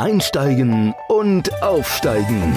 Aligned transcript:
Einsteigen 0.00 0.94
und 1.08 1.62
Aufsteigen. 1.62 2.56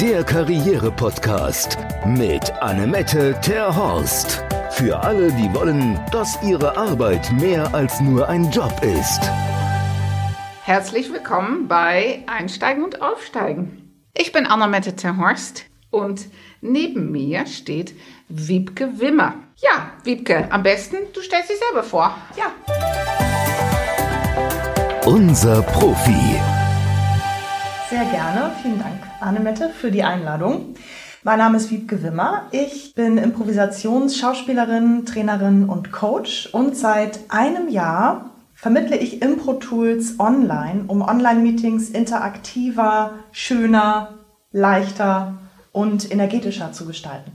Der 0.00 0.24
Karriere-Podcast 0.24 1.78
mit 2.04 2.50
Annemette 2.60 3.38
Terhorst. 3.40 4.42
Für 4.72 4.98
alle, 4.98 5.30
die 5.34 5.54
wollen, 5.54 6.00
dass 6.10 6.36
ihre 6.42 6.76
Arbeit 6.76 7.30
mehr 7.40 7.72
als 7.72 8.00
nur 8.00 8.28
ein 8.28 8.50
Job 8.50 8.72
ist. 8.82 9.20
Herzlich 10.64 11.12
willkommen 11.12 11.68
bei 11.68 12.24
Einsteigen 12.26 12.82
und 12.82 13.00
Aufsteigen. 13.00 14.08
Ich 14.12 14.32
bin 14.32 14.44
Annemette 14.44 14.96
Terhorst 14.96 15.66
und 15.90 16.26
neben 16.60 17.12
mir 17.12 17.46
steht 17.46 17.94
Wiebke 18.28 18.98
Wimmer. 18.98 19.34
Ja, 19.58 19.92
Wiebke, 20.02 20.48
am 20.50 20.64
besten 20.64 20.96
du 21.12 21.20
stellst 21.22 21.50
dich 21.50 21.58
selber 21.68 21.84
vor. 21.84 22.16
Ja. 22.36 22.52
Unser 25.06 25.62
Profi. 25.62 26.40
Sehr 27.94 28.06
gerne. 28.06 28.50
Vielen 28.60 28.80
Dank, 28.80 29.02
Annemette, 29.20 29.70
für 29.70 29.92
die 29.92 30.02
Einladung. 30.02 30.74
Mein 31.22 31.38
Name 31.38 31.58
ist 31.58 31.70
Wiebke 31.70 32.02
Wimmer. 32.02 32.48
Ich 32.50 32.92
bin 32.96 33.18
Improvisationsschauspielerin, 33.18 35.06
Trainerin 35.06 35.68
und 35.68 35.92
Coach 35.92 36.48
und 36.50 36.76
seit 36.76 37.20
einem 37.28 37.68
Jahr 37.68 38.30
vermittle 38.56 38.96
ich 38.96 39.22
Impro-Tools 39.22 40.18
online, 40.18 40.86
um 40.88 41.02
Online-Meetings 41.02 41.90
interaktiver, 41.90 43.12
schöner, 43.30 44.14
leichter 44.50 45.34
und 45.70 46.10
energetischer 46.10 46.72
zu 46.72 46.86
gestalten. 46.86 47.30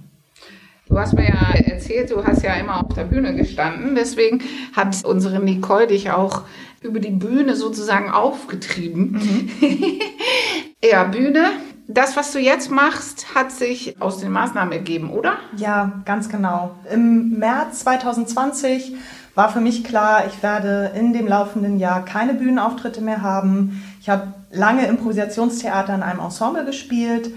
Du 0.90 1.00
hast 1.00 1.14
mir 1.14 1.30
ja 1.30 1.54
erzählt, 1.54 2.12
du 2.12 2.26
hast 2.26 2.44
ja 2.44 2.56
immer 2.56 2.84
auf 2.84 2.96
der 2.96 3.06
Bühne 3.06 3.36
gestanden. 3.36 3.96
Deswegen 3.96 4.42
hat 4.76 5.06
unsere 5.06 5.40
Nicole 5.40 5.88
dich 5.88 6.12
auch 6.12 6.42
über 6.82 7.00
die 7.00 7.12
Bühne 7.12 7.56
sozusagen 7.56 8.10
aufgetrieben. 8.10 9.12
Mhm. 9.12 9.50
ja, 10.84 11.04
Bühne. 11.06 11.52
Das, 11.88 12.16
was 12.16 12.32
du 12.32 12.40
jetzt 12.40 12.70
machst, 12.70 13.34
hat 13.34 13.52
sich 13.52 14.00
aus 14.00 14.20
den 14.20 14.32
Maßnahmen 14.32 14.72
ergeben, 14.72 15.10
oder? 15.10 15.38
Ja, 15.58 16.04
ganz 16.06 16.30
genau. 16.30 16.76
Im 16.92 17.40
März 17.40 17.80
2020 17.80 18.96
war 19.34 19.50
für 19.52 19.60
mich 19.60 19.84
klar, 19.84 20.26
ich 20.28 20.44
werde 20.44 20.92
in 20.96 21.14
dem 21.14 21.28
laufenden 21.28 21.80
Jahr 21.80 22.06
keine 22.06 22.36
Bühnenauftritte 22.36 23.02
mehr 23.02 23.24
haben. 23.24 23.84
Ich 24.02 24.10
habe 24.10 24.34
lange 24.52 24.86
Improvisationstheater 24.86 25.96
in 25.96 26.04
einem 26.04 26.20
Ensemble 26.20 26.64
gespielt 26.64 27.32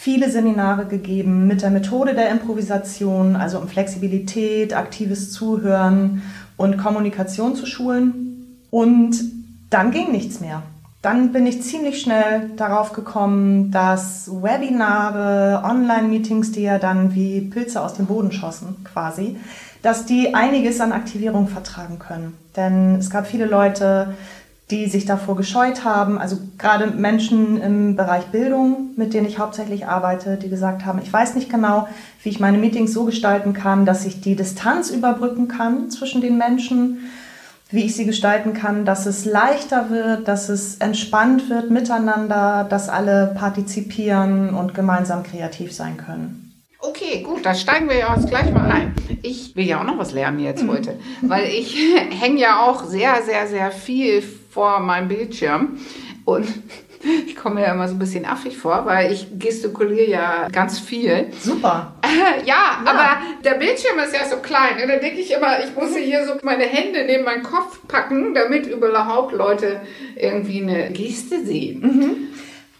viele 0.00 0.30
Seminare 0.30 0.86
gegeben 0.86 1.48
mit 1.48 1.62
der 1.62 1.70
Methode 1.70 2.14
der 2.14 2.30
Improvisation, 2.30 3.34
also 3.34 3.58
um 3.58 3.66
Flexibilität, 3.66 4.72
aktives 4.72 5.32
Zuhören 5.32 6.22
und 6.56 6.78
Kommunikation 6.78 7.56
zu 7.56 7.66
schulen. 7.66 8.27
Und 8.70 9.16
dann 9.70 9.90
ging 9.90 10.12
nichts 10.12 10.40
mehr. 10.40 10.62
Dann 11.02 11.32
bin 11.32 11.46
ich 11.46 11.62
ziemlich 11.62 12.00
schnell 12.00 12.50
darauf 12.56 12.92
gekommen, 12.92 13.70
dass 13.70 14.28
Webinare, 14.30 15.62
Online-Meetings, 15.64 16.50
die 16.52 16.62
ja 16.62 16.78
dann 16.78 17.14
wie 17.14 17.40
Pilze 17.40 17.80
aus 17.80 17.94
dem 17.94 18.06
Boden 18.06 18.32
schossen 18.32 18.84
quasi, 18.84 19.36
dass 19.82 20.06
die 20.06 20.34
einiges 20.34 20.80
an 20.80 20.90
Aktivierung 20.90 21.46
vertragen 21.46 22.00
können. 22.00 22.34
Denn 22.56 22.96
es 22.96 23.10
gab 23.10 23.28
viele 23.28 23.46
Leute, 23.46 24.14
die 24.70 24.86
sich 24.86 25.06
davor 25.06 25.36
gescheut 25.36 25.84
haben. 25.84 26.18
Also 26.18 26.36
gerade 26.58 26.88
Menschen 26.88 27.60
im 27.60 27.96
Bereich 27.96 28.26
Bildung, 28.26 28.90
mit 28.96 29.14
denen 29.14 29.26
ich 29.26 29.38
hauptsächlich 29.38 29.86
arbeite, 29.86 30.36
die 30.36 30.50
gesagt 30.50 30.84
haben, 30.84 31.00
ich 31.02 31.12
weiß 31.12 31.36
nicht 31.36 31.50
genau, 31.50 31.88
wie 32.22 32.28
ich 32.28 32.40
meine 32.40 32.58
Meetings 32.58 32.92
so 32.92 33.04
gestalten 33.04 33.52
kann, 33.52 33.86
dass 33.86 34.04
ich 34.04 34.20
die 34.20 34.36
Distanz 34.36 34.90
überbrücken 34.90 35.48
kann 35.48 35.90
zwischen 35.90 36.20
den 36.20 36.36
Menschen, 36.36 36.98
wie 37.70 37.84
ich 37.84 37.94
sie 37.94 38.06
gestalten 38.06 38.54
kann, 38.54 38.84
dass 38.84 39.06
es 39.06 39.24
leichter 39.24 39.90
wird, 39.90 40.26
dass 40.26 40.48
es 40.48 40.76
entspannt 40.76 41.50
wird 41.50 41.70
miteinander, 41.70 42.66
dass 42.68 42.88
alle 42.88 43.34
partizipieren 43.38 44.54
und 44.54 44.74
gemeinsam 44.74 45.22
kreativ 45.22 45.72
sein 45.72 45.96
können. 45.98 46.44
Okay, 46.80 47.22
gut, 47.22 47.44
da 47.44 47.54
steigen 47.54 47.88
wir 47.88 47.98
ja 47.98 48.14
jetzt 48.14 48.28
gleich 48.28 48.52
mal 48.52 48.70
ein. 48.70 48.94
Ich 49.22 49.56
will 49.56 49.66
ja 49.66 49.80
auch 49.80 49.84
noch 49.84 49.98
was 49.98 50.12
lernen 50.12 50.38
jetzt 50.38 50.62
mhm. 50.62 50.70
heute, 50.70 50.98
weil 51.22 51.48
ich 51.48 51.76
hänge 52.20 52.40
ja 52.40 52.64
auch 52.64 52.84
sehr, 52.84 53.22
sehr, 53.22 53.48
sehr 53.48 53.72
viel 53.72 54.22
vor 54.22 54.80
meinem 54.80 55.08
Bildschirm 55.08 55.78
und 56.24 56.46
ich 57.26 57.36
komme 57.36 57.62
ja 57.62 57.72
immer 57.72 57.88
so 57.88 57.94
ein 57.94 57.98
bisschen 57.98 58.24
affig 58.24 58.56
vor, 58.56 58.84
weil 58.86 59.12
ich 59.12 59.26
gestikuliere 59.38 60.10
ja 60.10 60.48
ganz 60.50 60.78
viel. 60.78 61.28
Super. 61.40 61.94
ja, 62.04 62.42
ja, 62.44 62.82
aber 62.84 63.22
der 63.44 63.54
Bildschirm 63.54 63.98
ist 63.98 64.14
ja 64.14 64.28
so 64.28 64.38
klein. 64.38 64.82
Und 64.82 64.88
da 64.88 64.96
denke 64.96 65.20
ich 65.20 65.32
immer, 65.32 65.62
ich 65.62 65.74
muss 65.76 65.96
hier 65.96 66.26
so 66.26 66.34
meine 66.42 66.64
Hände 66.64 67.04
neben 67.06 67.24
meinen 67.24 67.42
Kopf 67.42 67.80
packen, 67.86 68.34
damit 68.34 68.66
überhaupt 68.66 69.32
Leute 69.32 69.80
irgendwie 70.16 70.62
eine 70.62 70.90
Geste 70.90 71.44
sehen. 71.44 71.80
Mhm. 71.80 72.16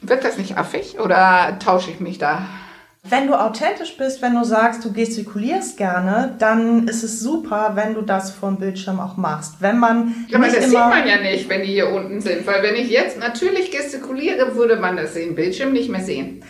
Wird 0.01 0.25
das 0.25 0.39
nicht 0.39 0.56
affig 0.56 0.99
oder 1.00 1.59
tausche 1.59 1.91
ich 1.91 2.00
mich 2.00 2.19
da? 2.19 2.47
Wenn 3.11 3.27
du 3.27 3.35
authentisch 3.35 3.97
bist, 3.97 4.21
wenn 4.23 4.35
du 4.35 4.45
sagst, 4.45 4.85
du 4.85 4.93
gestikulierst 4.93 5.77
gerne, 5.77 6.35
dann 6.39 6.89
ist 6.89 7.03
es 7.03 7.21
super, 7.21 7.73
wenn 7.75 7.95
du 7.95 8.03
das 8.03 8.31
vom 8.31 8.59
Bildschirm 8.59 9.01
auch 9.01 9.17
machst. 9.17 9.57
Wenn 9.61 9.79
man 9.79 10.27
ja, 10.29 10.39
aber 10.39 10.49
das 10.49 10.65
sieht 10.65 10.73
man 10.75 11.07
ja 11.07 11.19
nicht, 11.19 11.49
wenn 11.49 11.63
die 11.63 11.73
hier 11.73 11.91
unten 11.91 12.21
sind, 12.21 12.47
weil 12.47 12.63
wenn 12.63 12.75
ich 12.75 12.91
jetzt 12.91 13.19
natürlich 13.19 13.71
gestikuliere, 13.71 14.57
würde 14.57 14.77
man 14.77 14.97
das 14.97 15.17
im 15.17 15.35
Bildschirm 15.35 15.73
nicht 15.73 15.89
mehr 15.89 16.03
sehen. 16.03 16.43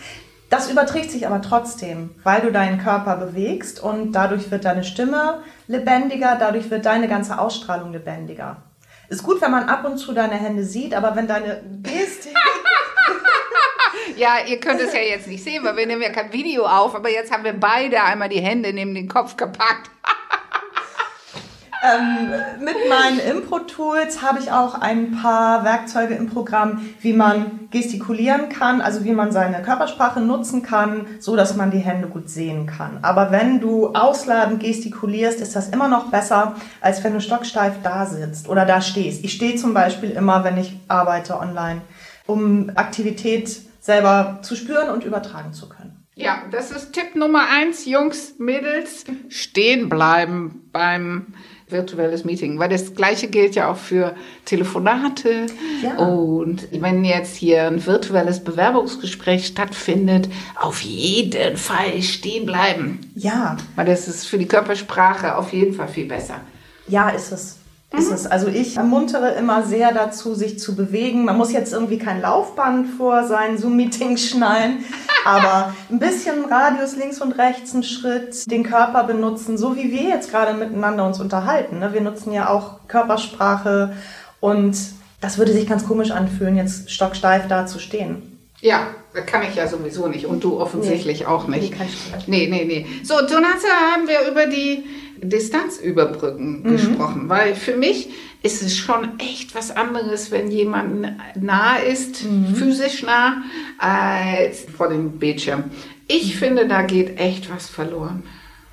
Das 0.50 0.70
überträgt 0.70 1.10
sich 1.10 1.26
aber 1.26 1.42
trotzdem, 1.42 2.10
weil 2.24 2.40
du 2.40 2.50
deinen 2.50 2.78
Körper 2.78 3.16
bewegst 3.16 3.82
und 3.82 4.12
dadurch 4.12 4.50
wird 4.50 4.64
deine 4.64 4.82
Stimme 4.82 5.42
lebendiger, 5.66 6.36
dadurch 6.40 6.70
wird 6.70 6.86
deine 6.86 7.06
ganze 7.06 7.38
Ausstrahlung 7.38 7.92
lebendiger. 7.92 8.62
Ist 9.10 9.22
gut, 9.22 9.40
wenn 9.42 9.50
man 9.50 9.68
ab 9.68 9.84
und 9.84 9.98
zu 9.98 10.12
deine 10.12 10.34
Hände 10.34 10.64
sieht, 10.64 10.94
aber 10.94 11.16
wenn 11.16 11.26
deine 11.26 11.62
Gestik 11.82 12.34
ja, 14.18 14.38
ihr 14.46 14.58
könnt 14.60 14.80
es 14.80 14.92
ja 14.92 15.00
jetzt 15.00 15.28
nicht 15.28 15.42
sehen, 15.42 15.64
weil 15.64 15.76
wir 15.76 15.86
nehmen 15.86 16.02
ja 16.02 16.10
kein 16.10 16.32
Video 16.32 16.66
auf, 16.66 16.94
aber 16.94 17.10
jetzt 17.10 17.32
haben 17.32 17.44
wir 17.44 17.52
beide 17.52 18.02
einmal 18.02 18.28
die 18.28 18.40
Hände 18.40 18.72
neben 18.72 18.94
den 18.94 19.08
Kopf 19.08 19.36
gepackt. 19.36 19.90
Ähm, 21.80 22.32
mit 22.60 22.74
meinen 22.88 23.20
Impro-Tools 23.20 24.20
habe 24.20 24.40
ich 24.40 24.50
auch 24.50 24.74
ein 24.74 25.12
paar 25.12 25.62
Werkzeuge 25.62 26.14
im 26.14 26.28
Programm, 26.28 26.80
wie 27.00 27.12
man 27.12 27.68
gestikulieren 27.70 28.48
kann, 28.48 28.80
also 28.80 29.04
wie 29.04 29.12
man 29.12 29.30
seine 29.30 29.62
Körpersprache 29.62 30.20
nutzen 30.20 30.64
kann, 30.64 31.06
so 31.20 31.36
dass 31.36 31.54
man 31.54 31.70
die 31.70 31.78
Hände 31.78 32.08
gut 32.08 32.28
sehen 32.28 32.66
kann. 32.66 32.98
Aber 33.02 33.30
wenn 33.30 33.60
du 33.60 33.94
ausladend 33.94 34.60
gestikulierst, 34.60 35.40
ist 35.40 35.54
das 35.54 35.68
immer 35.68 35.86
noch 35.86 36.10
besser, 36.10 36.56
als 36.80 37.04
wenn 37.04 37.14
du 37.14 37.20
stocksteif 37.20 37.74
da 37.84 38.06
sitzt 38.06 38.48
oder 38.48 38.64
da 38.64 38.80
stehst. 38.80 39.22
Ich 39.22 39.34
stehe 39.34 39.54
zum 39.54 39.72
Beispiel 39.72 40.10
immer, 40.10 40.42
wenn 40.42 40.58
ich 40.58 40.76
arbeite 40.88 41.38
online, 41.38 41.80
um 42.26 42.72
Aktivität 42.74 43.67
selber 43.88 44.40
zu 44.42 44.54
spüren 44.54 44.90
und 44.90 45.04
übertragen 45.04 45.54
zu 45.54 45.66
können. 45.66 46.04
Ja, 46.14 46.42
das 46.50 46.70
ist 46.70 46.92
Tipp 46.92 47.14
Nummer 47.14 47.46
eins, 47.50 47.86
Jungs, 47.86 48.34
Mädels, 48.38 49.06
stehen 49.30 49.88
bleiben 49.88 50.68
beim 50.72 51.28
virtuelles 51.68 52.26
Meeting, 52.26 52.58
weil 52.58 52.68
das 52.68 52.94
gleiche 52.94 53.28
gilt 53.28 53.54
ja 53.54 53.70
auch 53.70 53.78
für 53.78 54.14
Telefonate. 54.44 55.46
Ja. 55.82 55.96
Und 55.96 56.68
wenn 56.70 57.02
jetzt 57.02 57.36
hier 57.36 57.66
ein 57.66 57.86
virtuelles 57.86 58.44
Bewerbungsgespräch 58.44 59.46
stattfindet, 59.46 60.28
auf 60.56 60.82
jeden 60.82 61.56
Fall 61.56 62.02
stehen 62.02 62.44
bleiben. 62.44 63.00
Ja. 63.14 63.56
Weil 63.74 63.86
das 63.86 64.06
ist 64.06 64.26
für 64.26 64.36
die 64.36 64.48
Körpersprache 64.48 65.34
auf 65.34 65.54
jeden 65.54 65.72
Fall 65.72 65.88
viel 65.88 66.06
besser. 66.06 66.42
Ja, 66.88 67.08
ist 67.08 67.32
es 67.32 67.57
ist 67.96 68.12
es. 68.12 68.26
Also 68.26 68.48
ich 68.48 68.76
ermuntere 68.76 69.30
immer 69.32 69.62
sehr 69.62 69.92
dazu, 69.92 70.34
sich 70.34 70.58
zu 70.58 70.76
bewegen. 70.76 71.24
Man 71.24 71.38
muss 71.38 71.52
jetzt 71.52 71.72
irgendwie 71.72 71.98
kein 71.98 72.20
Laufband 72.20 72.86
vor 72.86 73.24
seinen 73.24 73.56
Zoom-Meeting 73.56 74.18
schnallen, 74.18 74.84
aber 75.24 75.72
ein 75.90 75.98
bisschen 75.98 76.44
Radius 76.44 76.96
links 76.96 77.20
und 77.20 77.32
rechts, 77.32 77.72
einen 77.72 77.82
Schritt, 77.82 78.50
den 78.50 78.62
Körper 78.62 79.04
benutzen, 79.04 79.56
so 79.56 79.76
wie 79.76 79.90
wir 79.90 80.02
jetzt 80.02 80.30
gerade 80.30 80.52
miteinander 80.52 81.06
uns 81.06 81.18
unterhalten. 81.18 81.78
Ne? 81.78 81.94
Wir 81.94 82.02
nutzen 82.02 82.32
ja 82.32 82.50
auch 82.50 82.86
Körpersprache 82.88 83.94
und 84.40 84.76
das 85.20 85.38
würde 85.38 85.52
sich 85.52 85.66
ganz 85.66 85.86
komisch 85.86 86.10
anfühlen, 86.10 86.56
jetzt 86.56 86.90
stocksteif 86.90 87.48
da 87.48 87.66
zu 87.66 87.78
stehen. 87.78 88.38
Ja, 88.60 88.88
kann 89.26 89.42
ich 89.42 89.56
ja 89.56 89.66
sowieso 89.66 90.06
nicht 90.06 90.26
und 90.26 90.44
du 90.44 90.60
offensichtlich 90.60 91.20
nee. 91.20 91.26
auch 91.26 91.48
nicht. 91.48 91.74
Nee, 92.26 92.46
nee, 92.48 92.64
nee. 92.64 92.86
So, 93.02 93.14
Donata 93.16 93.68
haben 93.92 94.06
wir 94.06 94.30
über 94.30 94.46
die 94.46 94.84
Distanz 95.22 95.78
überbrücken 95.78 96.62
mhm. 96.62 96.70
gesprochen, 96.70 97.28
weil 97.28 97.54
für 97.54 97.76
mich 97.76 98.10
ist 98.42 98.62
es 98.62 98.76
schon 98.76 99.18
echt 99.18 99.54
was 99.54 99.74
anderes, 99.74 100.30
wenn 100.30 100.50
jemand 100.50 101.06
nah 101.40 101.76
ist, 101.76 102.24
mhm. 102.24 102.54
physisch 102.54 103.02
nah, 103.02 103.42
als 103.78 104.66
vor 104.76 104.88
dem 104.88 105.18
Bildschirm. 105.18 105.64
Ich 106.06 106.34
mhm. 106.34 106.38
finde, 106.38 106.68
da 106.68 106.82
geht 106.82 107.18
echt 107.18 107.52
was 107.52 107.66
verloren. 107.66 108.22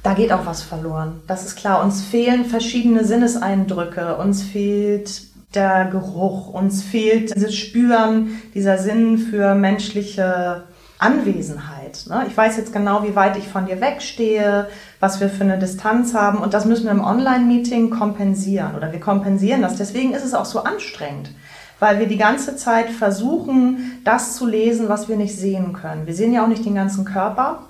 Da 0.03 0.13
geht 0.13 0.31
auch 0.31 0.45
was 0.45 0.61
verloren. 0.61 1.21
Das 1.25 1.45
ist 1.45 1.55
klar. 1.55 1.83
Uns 1.83 2.03
fehlen 2.03 2.45
verschiedene 2.45 3.03
Sinneseindrücke. 3.05 4.17
Uns 4.17 4.43
fehlt 4.43 5.23
der 5.55 5.85
Geruch. 5.85 6.49
Uns 6.49 6.83
fehlt 6.83 7.35
dieses 7.35 7.55
Spüren, 7.55 8.41
dieser 8.53 8.77
Sinn 8.77 9.17
für 9.17 9.55
menschliche 9.55 10.63
Anwesenheit. 10.97 12.05
Ne? 12.07 12.25
Ich 12.27 12.35
weiß 12.35 12.57
jetzt 12.57 12.71
genau, 12.71 13.03
wie 13.03 13.15
weit 13.15 13.37
ich 13.37 13.47
von 13.47 13.65
dir 13.65 13.81
wegstehe, 13.81 14.67
was 14.99 15.19
wir 15.19 15.29
für 15.29 15.43
eine 15.43 15.59
Distanz 15.59 16.13
haben 16.13 16.37
und 16.37 16.53
das 16.53 16.65
müssen 16.65 16.85
wir 16.85 16.91
im 16.91 17.03
Online-Meeting 17.03 17.89
kompensieren 17.89 18.75
oder 18.75 18.91
wir 18.91 18.99
kompensieren 18.99 19.61
das. 19.61 19.75
Deswegen 19.75 20.13
ist 20.13 20.23
es 20.23 20.33
auch 20.33 20.45
so 20.45 20.63
anstrengend. 20.63 21.31
weil 21.79 21.99
wir 21.99 22.07
die 22.07 22.17
ganze 22.17 22.55
Zeit 22.55 22.89
versuchen, 22.89 23.99
das 24.03 24.37
zu 24.37 24.45
lesen, 24.45 24.87
was 24.89 25.09
wir 25.09 25.17
nicht 25.17 25.35
sehen 25.37 25.73
können. 25.73 26.07
Wir 26.07 26.13
sehen 26.15 26.31
ja 26.33 26.43
auch 26.43 26.47
nicht 26.47 26.65
den 26.65 26.75
ganzen 26.75 27.03
Körper 27.05 27.63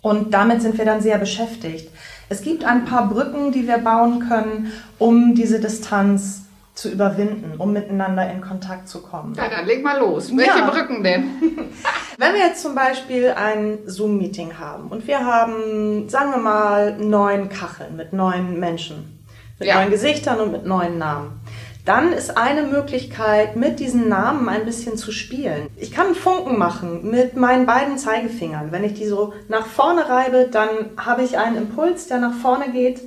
und 0.00 0.34
damit 0.34 0.62
sind 0.62 0.78
wir 0.78 0.84
dann 0.84 1.00
sehr 1.00 1.18
beschäftigt. 1.18 1.88
Es 2.28 2.42
gibt 2.42 2.64
ein 2.64 2.84
paar 2.84 3.08
Brücken, 3.08 3.52
die 3.52 3.68
wir 3.68 3.78
bauen 3.78 4.28
können, 4.28 4.72
um 4.98 5.34
diese 5.34 5.60
Distanz 5.60 6.42
zu 6.74 6.90
überwinden, 6.90 7.54
um 7.58 7.72
miteinander 7.72 8.30
in 8.30 8.40
Kontakt 8.40 8.88
zu 8.88 9.02
kommen. 9.02 9.34
Ja, 9.34 9.48
dann 9.48 9.66
leg 9.66 9.82
mal 9.82 9.98
los. 9.98 10.34
Welche 10.34 10.58
ja. 10.58 10.70
Brücken 10.70 11.02
denn? 11.04 11.24
Wenn 12.18 12.32
wir 12.32 12.40
jetzt 12.40 12.62
zum 12.62 12.74
Beispiel 12.74 13.34
ein 13.36 13.78
Zoom-Meeting 13.86 14.58
haben 14.58 14.88
und 14.88 15.06
wir 15.06 15.24
haben, 15.24 16.08
sagen 16.08 16.30
wir 16.30 16.38
mal, 16.38 16.96
neun 16.96 17.50
Kacheln 17.50 17.96
mit 17.96 18.12
neun 18.12 18.58
Menschen, 18.58 19.20
mit 19.58 19.68
ja. 19.68 19.80
neun 19.80 19.90
Gesichtern 19.90 20.40
und 20.40 20.52
mit 20.52 20.64
neun 20.64 20.98
Namen. 20.98 21.40
Dann 21.84 22.12
ist 22.12 22.36
eine 22.36 22.62
Möglichkeit, 22.62 23.56
mit 23.56 23.80
diesen 23.80 24.08
Namen 24.08 24.48
ein 24.48 24.64
bisschen 24.64 24.96
zu 24.96 25.10
spielen. 25.10 25.66
Ich 25.76 25.90
kann 25.90 26.06
einen 26.06 26.14
Funken 26.14 26.56
machen 26.56 27.10
mit 27.10 27.36
meinen 27.36 27.66
beiden 27.66 27.98
Zeigefingern. 27.98 28.70
Wenn 28.70 28.84
ich 28.84 28.94
die 28.94 29.06
so 29.06 29.32
nach 29.48 29.66
vorne 29.66 30.08
reibe, 30.08 30.48
dann 30.50 30.68
habe 30.96 31.24
ich 31.24 31.38
einen 31.38 31.56
Impuls, 31.56 32.06
der 32.06 32.18
nach 32.18 32.34
vorne 32.34 32.70
geht 32.70 33.00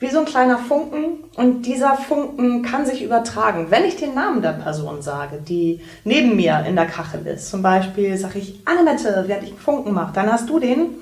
wie 0.00 0.08
so 0.08 0.20
ein 0.20 0.24
kleiner 0.24 0.58
Funken 0.58 1.24
und 1.36 1.62
dieser 1.62 1.96
Funken 1.96 2.62
kann 2.62 2.86
sich 2.86 3.02
übertragen. 3.02 3.66
Wenn 3.70 3.84
ich 3.84 3.96
den 3.96 4.14
Namen 4.14 4.42
der 4.42 4.52
Person 4.52 5.02
sage, 5.02 5.40
die 5.46 5.80
neben 6.04 6.36
mir 6.36 6.64
in 6.68 6.76
der 6.76 6.86
Kachel 6.86 7.26
ist, 7.26 7.50
zum 7.50 7.62
Beispiel 7.62 8.16
sage 8.16 8.38
ich 8.38 8.60
Annemette, 8.64 9.24
während 9.26 9.44
ich 9.44 9.50
einen 9.50 9.58
Funken 9.58 9.92
mache, 9.92 10.12
dann 10.12 10.30
hast 10.30 10.48
du 10.48 10.60
den 10.60 10.96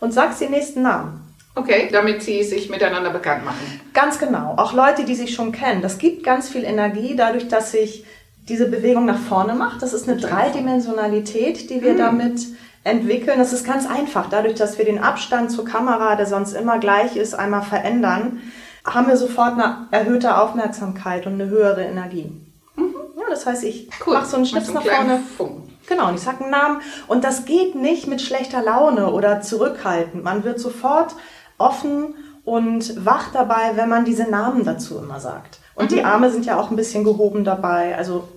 und 0.00 0.12
sagst 0.12 0.40
den 0.40 0.50
nächsten 0.50 0.82
Namen. 0.82 1.20
Okay, 1.54 1.88
damit 1.92 2.22
sie 2.22 2.42
sich 2.42 2.70
miteinander 2.70 3.10
bekannt 3.10 3.44
machen. 3.44 3.80
Ganz 3.92 4.18
genau. 4.18 4.54
Auch 4.56 4.72
Leute, 4.72 5.04
die 5.04 5.14
sich 5.14 5.34
schon 5.34 5.52
kennen. 5.52 5.82
Das 5.82 5.98
gibt 5.98 6.24
ganz 6.24 6.48
viel 6.48 6.64
Energie 6.64 7.16
dadurch, 7.16 7.48
dass 7.48 7.72
sich 7.72 8.04
diese 8.48 8.68
Bewegung 8.68 9.04
nach 9.04 9.18
vorne 9.18 9.54
macht. 9.54 9.82
Das 9.82 9.92
ist 9.92 10.08
eine 10.08 10.18
Dreidimensionalität, 10.18 11.70
die 11.70 11.82
wir 11.82 11.94
mhm. 11.94 11.98
damit 11.98 12.40
entwickeln. 12.84 13.38
Das 13.38 13.52
ist 13.52 13.64
ganz 13.64 13.86
einfach. 13.86 14.28
Dadurch, 14.28 14.54
dass 14.54 14.78
wir 14.78 14.84
den 14.84 15.02
Abstand 15.02 15.50
zur 15.50 15.64
Kamera, 15.64 16.16
der 16.16 16.26
sonst 16.26 16.52
immer 16.52 16.78
gleich 16.78 17.16
ist, 17.16 17.34
einmal 17.34 17.62
verändern, 17.62 18.40
haben 18.84 19.08
wir 19.08 19.16
sofort 19.16 19.52
eine 19.54 19.88
erhöhte 19.90 20.38
Aufmerksamkeit 20.38 21.26
und 21.26 21.34
eine 21.34 21.48
höhere 21.48 21.84
Energie. 21.84 22.32
Mhm. 22.76 22.94
Ja, 23.16 23.24
das 23.28 23.46
heißt, 23.46 23.64
ich 23.64 23.90
cool. 24.06 24.14
mache 24.14 24.26
so 24.26 24.36
einen 24.36 24.46
Schnips 24.46 24.72
nach 24.72 24.84
vorne. 24.84 25.20
Funken. 25.36 25.70
Genau, 25.86 26.08
und 26.08 26.14
ich 26.14 26.20
sage 26.20 26.42
einen 26.42 26.52
Namen. 26.52 26.80
Und 27.08 27.24
das 27.24 27.44
geht 27.44 27.74
nicht 27.74 28.06
mit 28.06 28.22
schlechter 28.22 28.62
Laune 28.62 29.10
oder 29.12 29.40
zurückhaltend. 29.40 30.22
Man 30.22 30.44
wird 30.44 30.60
sofort 30.60 31.14
offen 31.58 32.14
und 32.44 33.04
wach 33.04 33.32
dabei, 33.32 33.72
wenn 33.74 33.88
man 33.88 34.04
diese 34.04 34.30
Namen 34.30 34.64
dazu 34.64 34.98
immer 34.98 35.20
sagt. 35.20 35.58
Und 35.74 35.90
mhm. 35.90 35.94
die 35.94 36.04
Arme 36.04 36.30
sind 36.30 36.46
ja 36.46 36.58
auch 36.58 36.70
ein 36.70 36.76
bisschen 36.76 37.04
gehoben 37.04 37.44
dabei. 37.44 37.96
Also 37.96 38.28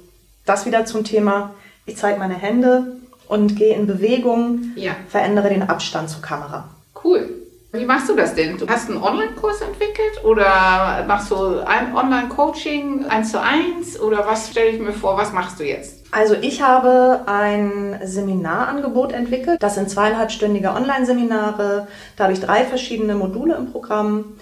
das 0.45 0.66
wieder 0.66 0.86
zum 0.86 1.04
Thema, 1.04 1.51
ich 1.86 1.95
zeige 1.95 2.19
meine 2.19 2.34
Hände, 2.34 2.98
und 3.33 3.56
gehe 3.56 3.75
in 3.75 3.88
Bewegung, 3.88 4.74
ja. 4.75 4.91
verändere 5.07 5.50
den 5.50 5.63
Abstand 5.63 6.07
zur 6.07 6.21
Kamera. 6.21 6.69
Cool. 7.03 7.30
Wie 7.71 7.85
machst 7.85 8.07
du 8.07 8.15
das 8.15 8.35
denn? 8.35 8.59
Du 8.59 8.68
hast 8.68 8.88
einen 8.88 9.01
Online-Kurs 9.01 9.62
entwickelt 9.62 10.24
oder 10.24 11.03
machst 11.07 11.31
du 11.31 11.65
ein 11.65 11.95
Online-Coaching 11.95 13.07
eins 13.07 13.31
zu 13.31 13.41
eins 13.41 14.00
oder 14.00 14.27
was 14.27 14.51
stelle 14.51 14.69
ich 14.69 14.80
mir 14.80 14.94
vor? 14.94 15.18
Was 15.18 15.33
machst 15.33 15.59
du 15.59 15.63
jetzt? 15.63 16.03
Also 16.12 16.35
ich 16.35 16.62
habe 16.62 17.21
ein 17.25 18.00
Seminarangebot 18.03 19.12
entwickelt. 19.12 19.57
Das 19.63 19.74
sind 19.74 19.89
zweieinhalbstündige 19.89 20.69
Online-Seminare. 20.69 21.88
Da 22.15 22.24
habe 22.25 22.33
ich 22.33 22.39
drei 22.39 22.65
verschiedene 22.65 23.15
Module 23.15 23.56
im 23.56 23.71
Programm. 23.71 24.35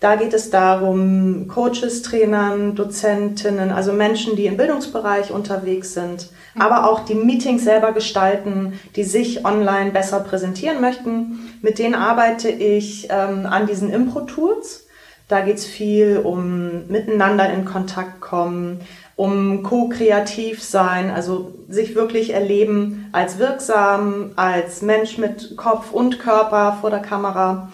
Da 0.00 0.16
geht 0.16 0.34
es 0.34 0.50
darum, 0.50 1.48
Coaches, 1.48 2.02
Trainern, 2.02 2.74
Dozentinnen, 2.74 3.70
also 3.70 3.92
Menschen, 3.92 4.36
die 4.36 4.46
im 4.46 4.58
Bildungsbereich 4.58 5.30
unterwegs 5.30 5.94
sind, 5.94 6.28
aber 6.58 6.88
auch 6.88 7.00
die 7.00 7.14
Meetings 7.14 7.64
selber 7.64 7.92
gestalten, 7.92 8.78
die 8.94 9.04
sich 9.04 9.46
online 9.46 9.92
besser 9.92 10.20
präsentieren 10.20 10.80
möchten. 10.80 11.50
Mit 11.62 11.78
denen 11.78 11.94
arbeite 11.94 12.50
ich 12.50 13.08
ähm, 13.10 13.46
an 13.46 13.66
diesen 13.66 13.90
Impro-Tools. 13.90 14.86
Da 15.28 15.40
geht 15.40 15.56
es 15.56 15.64
viel 15.64 16.20
um 16.22 16.86
miteinander 16.88 17.52
in 17.52 17.64
Kontakt 17.64 18.20
kommen, 18.20 18.80
um 19.16 19.62
co-kreativ 19.62 20.62
sein, 20.62 21.10
also 21.10 21.54
sich 21.68 21.94
wirklich 21.94 22.32
erleben 22.32 23.08
als 23.12 23.38
wirksam, 23.38 24.32
als 24.36 24.82
Mensch 24.82 25.18
mit 25.18 25.56
Kopf 25.56 25.90
und 25.90 26.20
Körper 26.20 26.78
vor 26.80 26.90
der 26.90 27.00
Kamera. 27.00 27.70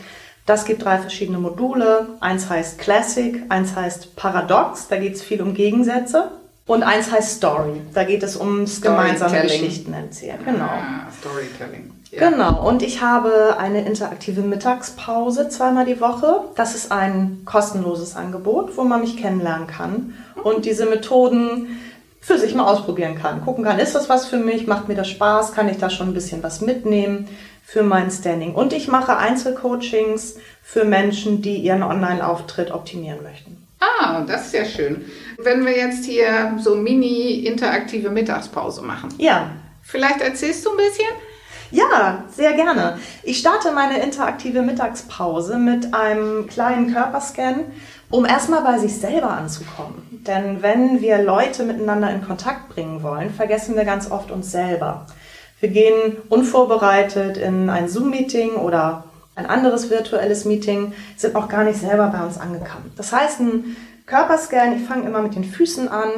Das 0.46 0.64
gibt 0.64 0.84
drei 0.84 0.98
verschiedene 0.98 1.38
Module. 1.38 2.08
Eins 2.20 2.50
heißt 2.50 2.78
Classic, 2.78 3.42
eins 3.48 3.76
heißt 3.76 4.16
Paradox, 4.16 4.88
da 4.88 4.96
geht 4.96 5.14
es 5.14 5.22
viel 5.22 5.40
um 5.40 5.54
Gegensätze. 5.54 6.30
Und 6.66 6.84
eins 6.84 7.10
heißt 7.10 7.36
Story, 7.36 7.80
da 7.92 8.04
geht 8.04 8.22
es 8.22 8.36
ums 8.36 8.80
gemeinsame 8.80 9.42
Geschichten 9.42 9.92
erzählen. 9.92 10.38
Genau. 10.44 10.64
Ah, 10.64 11.06
Storytelling. 11.18 11.90
Ja. 12.10 12.28
Genau, 12.28 12.68
und 12.68 12.82
ich 12.82 13.00
habe 13.00 13.56
eine 13.58 13.84
interaktive 13.86 14.42
Mittagspause 14.42 15.48
zweimal 15.48 15.86
die 15.86 16.00
Woche. 16.00 16.44
Das 16.56 16.74
ist 16.74 16.92
ein 16.92 17.42
kostenloses 17.46 18.16
Angebot, 18.16 18.76
wo 18.76 18.84
man 18.84 19.00
mich 19.00 19.16
kennenlernen 19.16 19.66
kann 19.66 20.14
und 20.44 20.66
diese 20.66 20.86
Methoden 20.86 21.80
für 22.20 22.38
sich 22.38 22.54
mal 22.54 22.66
ausprobieren 22.66 23.16
kann. 23.20 23.44
Gucken 23.44 23.64
kann, 23.64 23.78
ist 23.78 23.94
das 23.94 24.08
was 24.08 24.26
für 24.26 24.36
mich, 24.36 24.66
macht 24.66 24.88
mir 24.88 24.94
das 24.94 25.08
Spaß, 25.08 25.52
kann 25.52 25.68
ich 25.68 25.78
da 25.78 25.90
schon 25.90 26.08
ein 26.08 26.14
bisschen 26.14 26.42
was 26.42 26.60
mitnehmen 26.60 27.28
für 27.72 27.82
mein 27.82 28.10
Standing. 28.10 28.54
Und 28.54 28.74
ich 28.74 28.86
mache 28.88 29.16
Einzelcoachings 29.16 30.36
für 30.62 30.84
Menschen, 30.84 31.40
die 31.40 31.56
ihren 31.56 31.82
Online-Auftritt 31.82 32.70
optimieren 32.70 33.22
möchten. 33.22 33.66
Ah, 33.80 34.20
das 34.26 34.46
ist 34.46 34.54
ja 34.54 34.66
schön. 34.66 35.06
Wenn 35.38 35.64
wir 35.64 35.74
jetzt 35.74 36.04
hier 36.04 36.58
so 36.60 36.74
mini-interaktive 36.74 38.10
Mittagspause 38.10 38.82
machen. 38.82 39.08
Ja. 39.16 39.52
Vielleicht 39.82 40.20
erzählst 40.20 40.66
du 40.66 40.70
ein 40.70 40.76
bisschen? 40.76 41.08
Ja, 41.70 42.24
sehr 42.30 42.52
gerne. 42.52 42.98
Ich 43.22 43.38
starte 43.38 43.72
meine 43.72 44.02
interaktive 44.02 44.60
Mittagspause 44.60 45.56
mit 45.56 45.94
einem 45.94 46.46
kleinen 46.48 46.92
Körperscan, 46.92 47.60
um 48.10 48.26
erstmal 48.26 48.62
bei 48.62 48.78
sich 48.78 48.94
selber 48.96 49.30
anzukommen. 49.30 50.20
Denn 50.26 50.62
wenn 50.62 51.00
wir 51.00 51.22
Leute 51.22 51.64
miteinander 51.64 52.10
in 52.10 52.22
Kontakt 52.22 52.68
bringen 52.68 53.02
wollen, 53.02 53.32
vergessen 53.32 53.74
wir 53.76 53.86
ganz 53.86 54.10
oft 54.10 54.30
uns 54.30 54.52
selber. 54.52 55.06
Wir 55.62 55.68
gehen 55.68 56.16
unvorbereitet 56.28 57.36
in 57.36 57.70
ein 57.70 57.88
Zoom-Meeting 57.88 58.56
oder 58.56 59.04
ein 59.36 59.46
anderes 59.46 59.90
virtuelles 59.90 60.44
Meeting, 60.44 60.92
sind 61.16 61.36
auch 61.36 61.48
gar 61.48 61.62
nicht 61.62 61.78
selber 61.78 62.08
bei 62.08 62.20
uns 62.20 62.36
angekommen. 62.36 62.90
Das 62.96 63.12
heißt, 63.12 63.38
ein 63.38 63.76
Körperscan, 64.06 64.76
ich 64.76 64.82
fange 64.82 65.06
immer 65.06 65.22
mit 65.22 65.36
den 65.36 65.44
Füßen 65.44 65.86
an. 65.86 66.08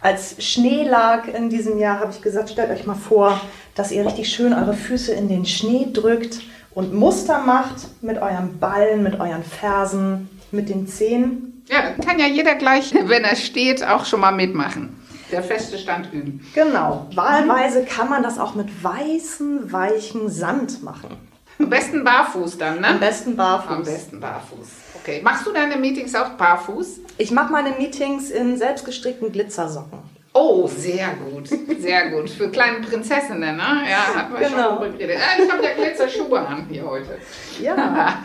Als 0.00 0.36
Schnee 0.44 0.84
lag 0.84 1.26
in 1.26 1.50
diesem 1.50 1.76
Jahr, 1.80 1.98
habe 1.98 2.12
ich 2.12 2.22
gesagt, 2.22 2.50
stellt 2.50 2.70
euch 2.70 2.86
mal 2.86 2.94
vor, 2.94 3.40
dass 3.74 3.90
ihr 3.90 4.06
richtig 4.06 4.28
schön 4.28 4.52
eure 4.52 4.74
Füße 4.74 5.12
in 5.12 5.26
den 5.26 5.44
Schnee 5.44 5.88
drückt 5.92 6.42
und 6.70 6.94
Muster 6.94 7.40
macht 7.40 8.00
mit 8.00 8.22
euren 8.22 8.60
Ballen, 8.60 9.02
mit 9.02 9.18
euren 9.18 9.42
Fersen, 9.42 10.30
mit 10.52 10.68
den 10.68 10.86
Zehen. 10.86 11.64
Ja, 11.68 11.90
kann 12.00 12.20
ja 12.20 12.26
jeder 12.26 12.54
gleich, 12.54 12.94
wenn 12.94 13.24
er 13.24 13.34
steht, 13.34 13.84
auch 13.84 14.04
schon 14.04 14.20
mal 14.20 14.30
mitmachen 14.30 15.03
der 15.30 15.42
feste 15.42 15.78
Stand 15.78 16.12
üben. 16.12 16.46
Genau. 16.54 17.06
Wahlweise 17.14 17.84
kann 17.84 18.08
man 18.08 18.22
das 18.22 18.38
auch 18.38 18.54
mit 18.54 18.82
weißem, 18.82 19.72
weichen 19.72 20.28
Sand 20.28 20.82
machen. 20.82 21.16
Am 21.58 21.70
besten 21.70 22.02
barfuß 22.02 22.58
dann, 22.58 22.80
ne? 22.80 22.88
Am 22.88 23.00
besten 23.00 23.36
barfuß. 23.36 23.76
Am 23.76 23.84
besten 23.84 24.20
barfuß. 24.20 24.68
Okay. 25.00 25.20
Machst 25.22 25.46
du 25.46 25.52
deine 25.52 25.76
Meetings 25.76 26.14
auch 26.14 26.30
barfuß? 26.30 27.00
Ich 27.18 27.30
mache 27.30 27.52
meine 27.52 27.70
Meetings 27.72 28.30
in 28.30 28.56
selbstgestrickten 28.56 29.30
Glitzersocken. 29.30 29.98
Oh, 30.32 30.66
sehr 30.66 31.10
gut, 31.14 31.33
sehr 31.48 32.10
gut. 32.10 32.30
Für 32.30 32.50
kleine 32.50 32.80
Prinzessinnen, 32.80 33.56
ne? 33.56 33.82
Ja, 33.88 34.14
hatten 34.14 34.32
wir 34.32 34.48
genau. 34.48 34.62
schon 34.62 34.78
drüber 34.78 34.98
geredet. 34.98 35.18
Ich 35.42 35.50
habe 35.50 35.64
ja 35.64 35.70
Glitzerschuhe 35.74 36.38
an 36.40 36.66
hier 36.70 36.84
heute. 36.84 37.18
Ja. 37.60 38.20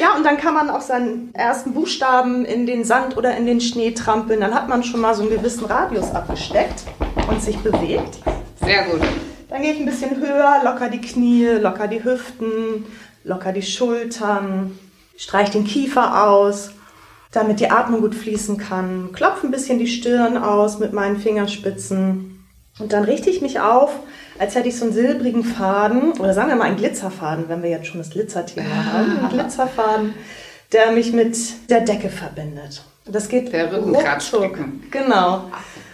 ja, 0.00 0.14
und 0.16 0.24
dann 0.24 0.36
kann 0.36 0.54
man 0.54 0.70
auch 0.70 0.80
seinen 0.80 1.34
ersten 1.34 1.74
Buchstaben 1.74 2.44
in 2.44 2.66
den 2.66 2.84
Sand 2.84 3.16
oder 3.16 3.36
in 3.36 3.46
den 3.46 3.60
Schnee 3.60 3.92
trampeln. 3.92 4.40
Dann 4.40 4.54
hat 4.54 4.68
man 4.68 4.82
schon 4.82 5.00
mal 5.00 5.14
so 5.14 5.22
einen 5.22 5.30
gewissen 5.30 5.64
Radius 5.64 6.14
abgesteckt 6.14 6.84
und 7.28 7.42
sich 7.42 7.58
bewegt. 7.58 8.18
Sehr 8.64 8.84
gut. 8.84 9.00
Dann 9.48 9.62
gehe 9.62 9.72
ich 9.72 9.80
ein 9.80 9.86
bisschen 9.86 10.16
höher, 10.16 10.60
locker 10.64 10.88
die 10.88 11.00
Knie, 11.00 11.46
locker 11.60 11.88
die 11.88 12.04
Hüften, 12.04 12.86
locker 13.24 13.52
die 13.52 13.62
Schultern, 13.62 14.78
streich 15.16 15.50
den 15.50 15.64
Kiefer 15.64 16.28
aus 16.28 16.70
damit 17.32 17.60
die 17.60 17.70
Atmung 17.70 18.00
gut 18.00 18.14
fließen 18.14 18.56
kann. 18.56 19.12
Klopfe 19.12 19.46
ein 19.46 19.50
bisschen 19.50 19.78
die 19.78 19.86
Stirn 19.86 20.36
aus 20.36 20.78
mit 20.78 20.92
meinen 20.92 21.18
Fingerspitzen 21.18 22.29
und 22.80 22.92
dann 22.92 23.04
richte 23.04 23.30
ich 23.30 23.40
mich 23.40 23.60
auf, 23.60 23.90
als 24.38 24.54
hätte 24.54 24.68
ich 24.68 24.78
so 24.78 24.86
einen 24.86 24.94
silbrigen 24.94 25.44
Faden 25.44 26.12
oder 26.12 26.32
sagen 26.32 26.48
wir 26.48 26.56
mal 26.56 26.64
einen 26.64 26.76
Glitzerfaden, 26.76 27.44
wenn 27.48 27.62
wir 27.62 27.70
jetzt 27.70 27.86
schon 27.86 27.98
das 27.98 28.10
Glitzerthema 28.10 28.92
haben, 28.92 29.18
einen 29.18 29.28
Glitzerfaden, 29.28 30.14
der 30.72 30.92
mich 30.92 31.12
mit 31.12 31.36
der 31.68 31.80
Decke 31.80 32.08
verbindet. 32.08 32.82
Das 33.04 33.28
geht 33.28 33.52
der 33.52 33.74
ruckzuck. 33.74 34.58
Genau. 34.90 35.50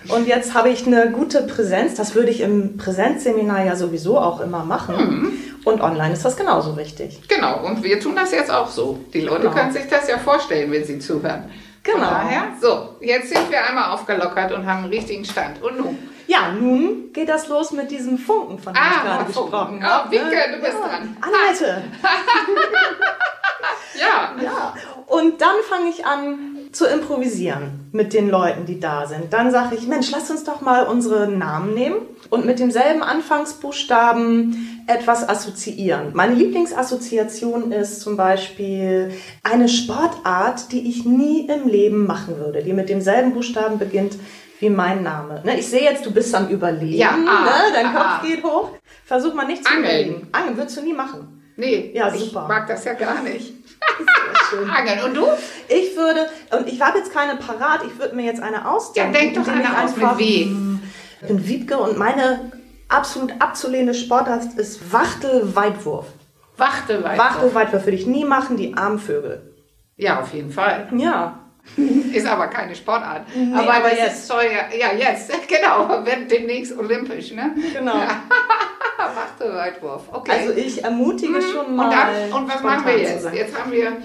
Und 0.08 0.28
jetzt 0.28 0.54
habe 0.54 0.68
ich 0.68 0.86
eine 0.86 1.10
gute 1.10 1.42
Präsenz. 1.42 1.94
Das 1.94 2.14
würde 2.14 2.30
ich 2.30 2.40
im 2.40 2.76
Präsenzseminar 2.76 3.64
ja 3.64 3.74
sowieso 3.74 4.18
auch 4.18 4.40
immer 4.40 4.64
machen. 4.64 4.96
Mhm. 4.96 5.32
Und 5.64 5.80
online 5.80 6.12
ist 6.12 6.24
das 6.24 6.36
genauso 6.36 6.76
wichtig. 6.76 7.20
Genau. 7.28 7.64
Und 7.66 7.82
wir 7.82 7.98
tun 7.98 8.14
das 8.14 8.30
jetzt 8.32 8.50
auch 8.50 8.68
so. 8.68 8.98
Die 9.12 9.22
Leute 9.22 9.42
genau. 9.42 9.54
können 9.54 9.72
sich 9.72 9.88
das 9.88 10.08
ja 10.08 10.18
vorstellen, 10.18 10.70
wenn 10.70 10.84
sie 10.84 10.98
zuhören. 10.98 11.44
Von 11.82 11.94
Genau. 12.00 12.10
daher, 12.10 12.42
so, 12.60 12.96
jetzt 13.00 13.28
sind 13.28 13.50
wir 13.50 13.64
einmal 13.64 13.92
aufgelockert 13.92 14.52
und 14.52 14.66
haben 14.66 14.84
einen 14.84 14.92
richtigen 14.92 15.24
Stand. 15.24 15.62
Und 15.62 15.78
nun? 15.78 15.98
Ja, 16.26 16.50
nun 16.52 17.12
geht 17.12 17.28
das 17.28 17.48
los 17.48 17.70
mit 17.72 17.90
diesem 17.90 18.18
Funken, 18.18 18.58
von 18.58 18.74
dem 18.74 18.82
ich 18.82 18.88
Ah, 18.98 19.02
gerade 19.04 19.32
Funken. 19.32 19.50
gesprochen 19.50 19.80
Ah, 19.82 19.88
habe. 20.04 20.10
Wiebke, 20.10 20.36
du 20.54 20.58
bist 20.60 20.78
dran. 20.78 21.16
Annette. 21.20 21.82
Ja. 23.98 24.34
Ja. 24.42 24.74
Und 25.06 25.40
dann 25.40 25.56
fange 25.68 25.88
ich 25.88 26.04
an 26.04 26.38
zu 26.72 26.84
improvisieren 26.84 27.88
mit 27.92 28.12
den 28.12 28.28
Leuten, 28.28 28.66
die 28.66 28.78
da 28.78 29.06
sind. 29.06 29.32
Dann 29.32 29.50
sage 29.50 29.74
ich, 29.76 29.86
Mensch, 29.86 30.10
lass 30.10 30.30
uns 30.30 30.44
doch 30.44 30.60
mal 30.60 30.84
unsere 30.86 31.28
Namen 31.28 31.72
nehmen 31.72 31.96
und 32.28 32.44
mit 32.44 32.58
demselben 32.58 33.02
Anfangsbuchstaben 33.02 34.84
etwas 34.86 35.26
assoziieren. 35.26 36.10
Meine 36.12 36.34
Lieblingsassoziation 36.34 37.72
ist 37.72 38.00
zum 38.02 38.16
Beispiel 38.18 39.12
eine 39.42 39.68
Sportart, 39.68 40.70
die 40.72 40.88
ich 40.90 41.06
nie 41.06 41.46
im 41.48 41.66
Leben 41.66 42.06
machen 42.06 42.36
würde, 42.38 42.62
die 42.62 42.74
mit 42.74 42.90
demselben 42.90 43.32
Buchstaben 43.32 43.78
beginnt 43.78 44.16
wie 44.60 44.70
mein 44.70 45.02
Name. 45.02 45.42
Ne, 45.44 45.58
ich 45.58 45.66
sehe 45.68 45.82
jetzt, 45.82 46.04
du 46.06 46.12
bist 46.12 46.34
am 46.34 46.48
Überlegen. 46.48 46.96
Ja, 46.96 47.10
ah, 47.10 47.14
ne? 47.44 47.72
Dein 47.74 47.86
ah, 47.86 47.92
Kopf 47.92 48.06
ah. 48.06 48.22
geht 48.24 48.42
hoch. 48.42 48.70
Versuch 49.04 49.34
mal 49.34 49.46
nicht 49.46 49.64
zu 49.64 49.70
Angeln. 49.70 49.84
überlegen. 49.84 50.28
Angeln 50.32 50.56
würdest 50.56 50.76
du 50.76 50.82
nie 50.82 50.92
machen. 50.94 51.42
Nee, 51.56 51.92
Ja, 51.94 52.12
ich 52.12 52.20
super. 52.20 52.46
mag 52.48 52.66
das 52.66 52.84
ja 52.84 52.92
gar 52.94 53.22
nicht. 53.22 53.54
Angeln. 54.76 55.00
Und 55.04 55.14
du? 55.14 55.26
Ich 55.68 55.96
würde, 55.96 56.28
und 56.56 56.68
ich 56.68 56.80
habe 56.80 56.98
jetzt 56.98 57.12
keine 57.12 57.36
parat, 57.36 57.80
ich 57.86 57.98
würde 57.98 58.14
mir 58.14 58.24
jetzt 58.24 58.42
eine 58.42 58.68
ausdenken. 58.68 59.14
Ja, 59.14 59.20
denk 59.20 59.34
doch 59.34 59.48
eine 59.48 59.82
aus 59.82 59.96
mit 59.96 60.04
einfach- 60.04 60.18
W. 60.18 60.48
Ich 61.22 61.28
bin 61.28 61.48
Wiebke 61.48 61.78
und 61.78 61.96
meine 61.96 62.52
absolut 62.88 63.32
abzulehnende 63.40 63.94
Sportart 63.94 64.44
ist 64.56 64.92
Wachtel-Weitwurf. 64.92 66.06
Wachte 66.56 67.02
weiter. 67.02 67.18
Wachtel-Weitwurf 67.18 67.84
würde 67.86 67.96
ich 67.96 68.06
nie 68.06 68.24
machen, 68.24 68.56
die 68.56 68.76
armen 68.76 68.98
Vögel. 68.98 69.54
Ja, 69.96 70.20
auf 70.20 70.32
jeden 70.34 70.50
Fall. 70.50 70.88
Ja. 70.94 71.45
Ist 72.12 72.26
aber 72.26 72.48
keine 72.48 72.74
Sportart. 72.74 73.26
aber 73.54 73.74
aber 73.74 73.90
das 73.90 73.98
jetzt. 73.98 74.18
Ist 74.18 74.26
soll 74.28 74.44
ja, 74.44 74.74
ja, 74.74 74.96
jetzt. 74.96 75.30
Genau. 75.48 76.04
Wird 76.04 76.30
demnächst 76.30 76.76
olympisch, 76.78 77.32
ne? 77.32 77.54
Genau. 77.72 77.94
Wachte 77.94 79.54
Weitwurf. 79.54 80.02
Okay. 80.12 80.32
Also 80.32 80.52
ich 80.52 80.82
ermutige 80.82 81.40
schon 81.42 81.76
mal. 81.76 81.84
und, 81.84 81.92
dann, 81.92 82.32
und 82.32 82.48
was 82.48 82.62
machen 82.62 82.86
wir 82.86 82.98
jetzt? 82.98 83.26
Jetzt 83.32 83.58
haben 83.58 83.72
wir, 83.72 83.98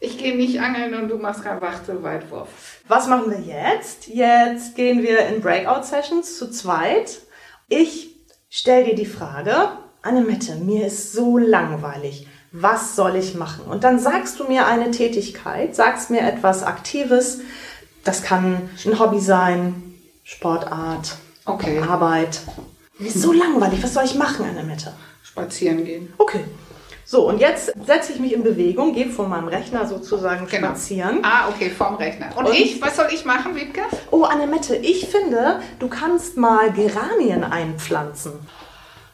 ich 0.00 0.18
gehe 0.18 0.36
nicht 0.36 0.60
angeln 0.60 0.94
und 0.94 1.08
du 1.08 1.16
machst 1.16 1.42
kein 1.42 1.60
Wachte 1.60 2.02
Weitwurf. 2.02 2.48
Was 2.88 3.06
machen 3.08 3.30
wir 3.30 3.40
jetzt? 3.40 4.08
Jetzt 4.08 4.76
gehen 4.76 5.02
wir 5.02 5.26
in 5.26 5.40
Breakout-Sessions 5.40 6.38
zu 6.38 6.50
zweit. 6.50 7.20
Ich 7.68 8.14
stelle 8.50 8.84
dir 8.84 8.94
die 8.94 9.06
Frage, 9.06 9.70
Annemette, 10.02 10.56
mir 10.56 10.86
ist 10.86 11.12
so 11.12 11.38
langweilig. 11.38 12.26
Was 12.58 12.96
soll 12.96 13.16
ich 13.16 13.34
machen? 13.34 13.64
Und 13.66 13.84
dann 13.84 13.98
sagst 13.98 14.40
du 14.40 14.44
mir 14.44 14.66
eine 14.66 14.90
Tätigkeit, 14.90 15.76
sagst 15.76 16.08
mir 16.10 16.20
etwas 16.20 16.62
Aktives. 16.62 17.40
Das 18.02 18.22
kann 18.22 18.70
ein 18.84 18.98
Hobby 18.98 19.20
sein, 19.20 19.94
Sportart, 20.24 21.16
Okay. 21.44 21.80
Arbeit. 21.80 22.40
Ist 22.98 23.20
so 23.20 23.32
langweilig. 23.32 23.82
Was 23.82 23.92
soll 23.94 24.04
ich 24.04 24.14
machen, 24.14 24.46
Annemette? 24.48 24.92
Spazieren 25.22 25.84
gehen. 25.84 26.12
Okay. 26.18 26.44
So, 27.04 27.28
und 27.28 27.38
jetzt 27.40 27.72
setze 27.86 28.12
ich 28.12 28.18
mich 28.20 28.32
in 28.32 28.42
Bewegung, 28.42 28.94
gehe 28.94 29.08
vor 29.10 29.28
meinem 29.28 29.46
Rechner 29.48 29.86
sozusagen 29.86 30.46
Genau. 30.48 30.68
spazieren. 30.68 31.18
Ah, 31.22 31.48
okay, 31.48 31.70
vorm 31.70 31.94
Rechner. 31.96 32.28
Und, 32.36 32.46
Und- 32.46 32.54
ich, 32.54 32.80
was 32.82 32.96
soll 32.96 33.06
ich 33.12 33.24
machen, 33.24 33.54
Wiebke? 33.54 33.82
Oh, 34.10 34.24
Annemette, 34.24 34.74
ich 34.76 35.06
finde, 35.08 35.60
du 35.78 35.88
kannst 35.88 36.36
mal 36.36 36.72
Geranien 36.72 37.44
einpflanzen. 37.44 38.32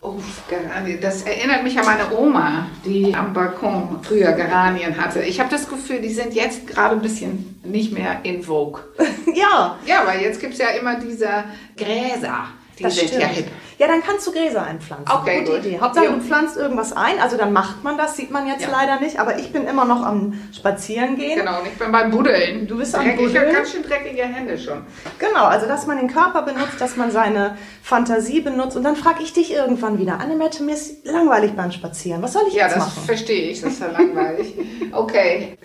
Oh, 0.05 0.17
Geranien. 0.49 1.01
Das 1.01 1.23
erinnert 1.23 1.63
mich 1.63 1.79
an 1.79 1.87
meine 1.87 2.13
Oma, 2.13 2.67
die 2.85 3.15
am 3.15 3.33
Balkon 3.33 4.01
früher 4.03 4.33
Geranien 4.33 5.01
hatte. 5.01 5.23
Ich 5.23 5.39
habe 5.39 5.49
das 5.49 5.69
Gefühl, 5.69 6.01
die 6.01 6.09
sind 6.13 6.35
jetzt 6.35 6.67
gerade 6.67 6.97
ein 6.97 7.01
bisschen 7.01 7.61
nicht 7.63 7.93
mehr 7.93 8.19
in 8.25 8.43
Vogue. 8.43 8.83
ja, 9.35 9.79
Ja, 9.87 10.03
weil 10.05 10.21
jetzt 10.23 10.41
gibt 10.41 10.55
es 10.55 10.59
ja 10.59 10.71
immer 10.71 10.97
diese 10.97 11.45
Gräser. 11.77 12.49
Die 12.79 12.83
das 12.83 12.97
sind 12.97 13.09
stimmt. 13.09 13.23
ja 13.23 13.29
hip. 13.29 13.47
Ja, 13.83 13.89
dann 13.89 14.01
kannst 14.01 14.25
du 14.29 14.31
Gräser 14.31 14.63
einpflanzen. 14.63 15.13
Okay, 15.13 15.41
Gute 15.41 15.57
gut. 15.57 15.67
Idee. 15.67 15.81
Hauptsache, 15.81 16.05
Ja. 16.05 16.13
du 16.13 16.21
pflanzt 16.21 16.57
irgendwas 16.57 16.93
ein. 16.93 17.19
Also 17.21 17.37
dann 17.37 17.53
macht 17.53 17.83
man 17.83 17.99
das, 17.99 18.17
sieht 18.17 18.31
man 18.31 18.47
jetzt 18.47 18.63
Ja. 18.63 18.69
leider 18.71 19.01
nicht. 19.01 19.19
Aber 19.19 19.41
ich 19.41 19.53
bin 19.53 19.67
immer 19.67 19.85
noch 19.85 20.07
am 20.07 20.41
Spazierengehen. 20.57 21.37
Genau, 21.41 21.59
und 21.59 21.67
ich 21.67 21.77
bin 21.77 21.91
beim 21.91 22.13
Buddeln. 22.13 22.69
Du 22.69 22.79
bist 22.79 22.95
am 22.95 23.03
Dreckig, 23.03 23.19
Ich 23.21 23.27
habe 23.27 23.39
Buddeln? 23.41 23.55
ganz 23.57 23.73
schön 23.73 23.83
dreckige 23.83 24.23
Hände 24.23 24.57
schon. 24.57 24.87
Genau, 25.19 25.47
also 25.47 25.67
dass 25.67 25.89
man 25.89 25.97
den 25.99 26.07
Körper 26.07 26.43
benutzt, 26.43 26.81
dass 26.81 26.95
man 26.97 27.11
seine 27.11 27.59
Fantasie 27.83 28.41
benutzt. 28.41 28.77
Und 28.77 28.85
dann 28.85 28.95
frage 28.95 29.21
ich 29.25 29.33
dich 29.33 29.53
irgendwann 29.53 29.99
wieder, 29.99 30.21
Annemette, 30.21 30.63
mir 30.63 30.75
ist 30.75 31.05
langweilig 31.05 31.55
beim 31.57 31.73
Spazieren. 31.73 32.23
Was 32.23 32.35
soll 32.35 32.45
ich 32.47 32.55
Ja, 32.55 32.67
jetzt 32.67 32.77
das 32.77 32.85
machen? 32.87 33.03
verstehe 33.05 33.51
ich. 33.51 33.63
Das 33.63 33.73
ist 33.73 33.81
ja 33.81 33.89
langweilig. 33.89 34.55
Okay. 34.93 35.59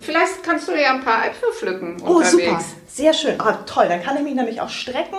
Vielleicht 0.00 0.42
kannst 0.42 0.68
du 0.68 0.72
ja 0.72 0.90
ein 0.94 1.02
paar 1.04 1.26
Äpfel 1.26 1.50
pflücken 1.52 1.96
Oh, 2.04 2.16
unterwegs. 2.16 2.30
super. 2.32 2.60
Sehr 2.88 3.12
schön. 3.12 3.34
Ah, 3.40 3.58
toll. 3.66 3.86
Dann 3.88 4.02
kann 4.02 4.16
ich 4.16 4.22
mich 4.22 4.34
nämlich 4.34 4.60
auch 4.60 4.68
strecken. 4.68 5.18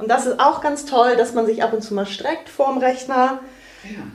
Und 0.00 0.08
das 0.08 0.26
ist 0.26 0.40
auch 0.40 0.60
ganz 0.60 0.86
toll, 0.86 1.16
dass 1.16 1.34
man 1.34 1.46
sich 1.46 1.62
ab 1.62 1.72
und 1.72 1.82
zu 1.82 1.94
mal 1.94 2.06
streckt 2.06 2.48
vorm 2.48 2.78
Rechner. 2.78 3.40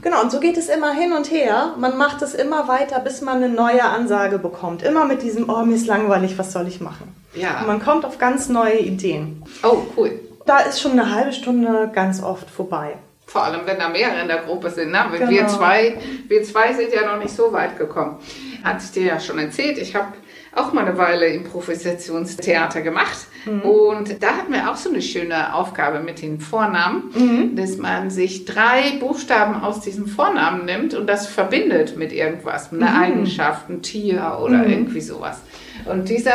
Genau, 0.02 0.22
und 0.22 0.32
so 0.32 0.40
geht 0.40 0.58
es 0.58 0.70
immer 0.70 0.94
hin 0.94 1.12
und 1.14 1.32
her. 1.32 1.74
Man 1.78 1.98
macht 1.98 2.22
es 2.22 2.36
immer 2.36 2.68
weiter, 2.68 3.00
bis 3.00 3.22
man 3.22 3.38
eine 3.38 3.50
neue 3.50 3.84
Ansage 3.84 4.38
bekommt. 4.38 4.84
Immer 4.84 5.06
mit 5.06 5.24
diesem, 5.24 5.50
oh, 5.50 5.64
mir 5.64 5.76
ist 5.76 5.88
langweilig, 5.88 6.38
was 6.38 6.52
soll 6.54 6.68
ich 6.68 6.82
machen? 6.82 7.16
Ja. 7.34 7.62
Und 7.62 7.68
man 7.68 7.82
kommt 7.84 8.06
auf 8.06 8.18
ganz 8.20 8.48
neue 8.48 8.78
Ideen. 8.78 9.44
Oh, 9.64 9.78
cool. 9.98 10.20
Da 10.46 10.60
ist 10.60 10.80
schon 10.80 10.92
eine 10.92 11.12
halbe 11.14 11.34
Stunde 11.34 11.90
ganz 11.94 12.22
oft 12.22 12.50
vorbei. 12.50 12.98
Vor 13.26 13.44
allem, 13.44 13.62
wenn 13.66 13.80
da 13.80 13.90
mehrere 13.90 14.22
in 14.22 14.28
der 14.28 14.44
Gruppe 14.44 14.70
sind. 14.70 14.92
Ne? 14.92 15.04
Wir, 15.12 15.26
Genau. 15.26 15.48
zwei, 15.48 15.98
wir 16.28 16.44
zwei 16.44 16.74
sind 16.74 16.94
ja 16.94 17.12
noch 17.12 17.18
nicht 17.22 17.36
so 17.36 17.52
weit 17.52 17.78
gekommen. 17.78 18.20
Hatte 18.64 18.84
ich 18.86 18.92
dir 18.92 19.04
ja 19.04 19.20
schon 19.20 19.40
erzählt. 19.40 19.80
Ich 19.80 19.96
habe 19.96 20.14
auch 20.54 20.72
mal 20.74 20.86
eine 20.86 20.98
Weile 20.98 21.26
Improvisationstheater 21.28 22.82
gemacht. 22.82 23.18
Mhm. 23.46 23.62
Und 23.62 24.24
da 24.24 24.28
hatten 24.38 24.52
wir 24.54 24.70
auch 24.72 24.76
so 24.76 24.90
eine 24.90 25.02
schöne 25.02 25.54
Aufgabe 25.54 26.00
mit 26.00 26.22
den 26.22 26.40
Vornamen, 26.40 27.04
Mhm. 27.16 27.56
dass 27.56 27.78
man 27.78 28.10
sich 28.10 28.46
drei 28.46 28.98
Buchstaben 29.00 29.62
aus 29.62 29.80
diesem 29.82 30.08
Vornamen 30.08 30.66
nimmt 30.66 30.94
und 30.94 31.08
das 31.08 31.28
verbindet 31.28 31.98
mit 31.98 32.12
irgendwas, 32.12 32.72
eine 32.74 32.86
Mhm. 32.86 32.98
Eigenschaft, 32.98 33.70
ein 33.70 33.82
Tier 33.82 34.38
oder 34.44 34.66
irgendwie 34.66 35.02
sowas. 35.02 35.40
Und 35.86 36.10
diese 36.10 36.32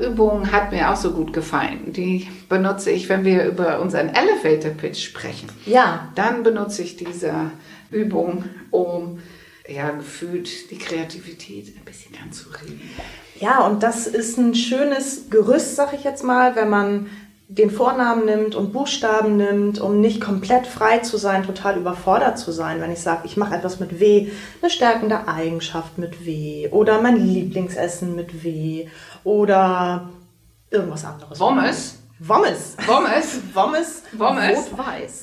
Übung 0.00 0.50
hat 0.50 0.72
mir 0.72 0.90
auch 0.90 0.96
so 0.96 1.12
gut 1.12 1.32
gefallen. 1.32 1.92
Die 1.92 2.26
benutze 2.48 2.90
ich, 2.90 3.08
wenn 3.08 3.24
wir 3.24 3.44
über 3.44 3.80
unseren 3.80 4.08
Elevator 4.08 4.72
Pitch 4.72 5.02
sprechen. 5.04 5.48
Ja, 5.66 6.08
Dann 6.14 6.42
benutze 6.42 6.82
ich 6.82 6.96
diese 6.96 7.32
Übung, 7.90 8.44
um 8.70 9.20
ja, 9.68 9.90
gefühlt 9.90 10.70
die 10.70 10.78
Kreativität 10.78 11.76
ein 11.76 11.84
bisschen 11.84 12.16
anzuregen. 12.22 12.80
Ja, 13.38 13.66
und 13.66 13.82
das 13.82 14.06
ist 14.06 14.38
ein 14.38 14.54
schönes 14.54 15.30
Gerüst, 15.30 15.76
sag 15.76 15.92
ich 15.92 16.04
jetzt 16.04 16.24
mal, 16.24 16.56
wenn 16.56 16.70
man 16.70 17.06
den 17.48 17.70
Vornamen 17.70 18.26
nimmt 18.26 18.54
und 18.54 18.72
Buchstaben 18.72 19.38
nimmt, 19.38 19.80
um 19.80 20.00
nicht 20.00 20.20
komplett 20.20 20.66
frei 20.66 20.98
zu 20.98 21.16
sein, 21.16 21.44
total 21.44 21.78
überfordert 21.78 22.38
zu 22.38 22.52
sein. 22.52 22.80
Wenn 22.80 22.92
ich 22.92 23.00
sage, 23.00 23.22
ich 23.24 23.38
mache 23.38 23.54
etwas 23.54 23.80
mit 23.80 24.00
W, 24.00 24.30
eine 24.60 24.70
stärkende 24.70 25.28
Eigenschaft 25.28 25.96
mit 25.96 26.26
W 26.26 26.68
oder 26.70 27.00
mein 27.00 27.16
Lieblingsessen 27.16 28.14
mit 28.14 28.44
W 28.44 28.88
oder 29.24 30.10
irgendwas 30.70 31.06
anderes. 31.06 31.40
Wommes? 31.40 31.98
Wommes. 32.18 32.76
Wommes? 32.86 33.40
Wommes. 33.54 34.02
Wommes. 34.12 34.58
Rot-Weiß. 34.70 35.22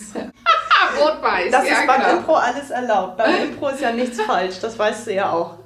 Ah, 0.86 1.04
Rot-Weiß. 1.04 1.51
Das 1.51 1.68
ja, 1.68 1.74
ist 1.74 1.88
beim 1.88 2.01
genau. 2.01 2.18
Impro 2.18 2.34
alles 2.36 2.70
erlaubt. 2.70 3.18
Beim 3.18 3.36
Impro 3.44 3.70
ist 3.70 3.82
ja 3.82 3.92
nichts 3.92 4.22
falsch, 4.22 4.60
das 4.62 4.77
weißt 4.77 5.08
du 5.08 5.13
ja 5.13 5.32
auch. 5.32 5.56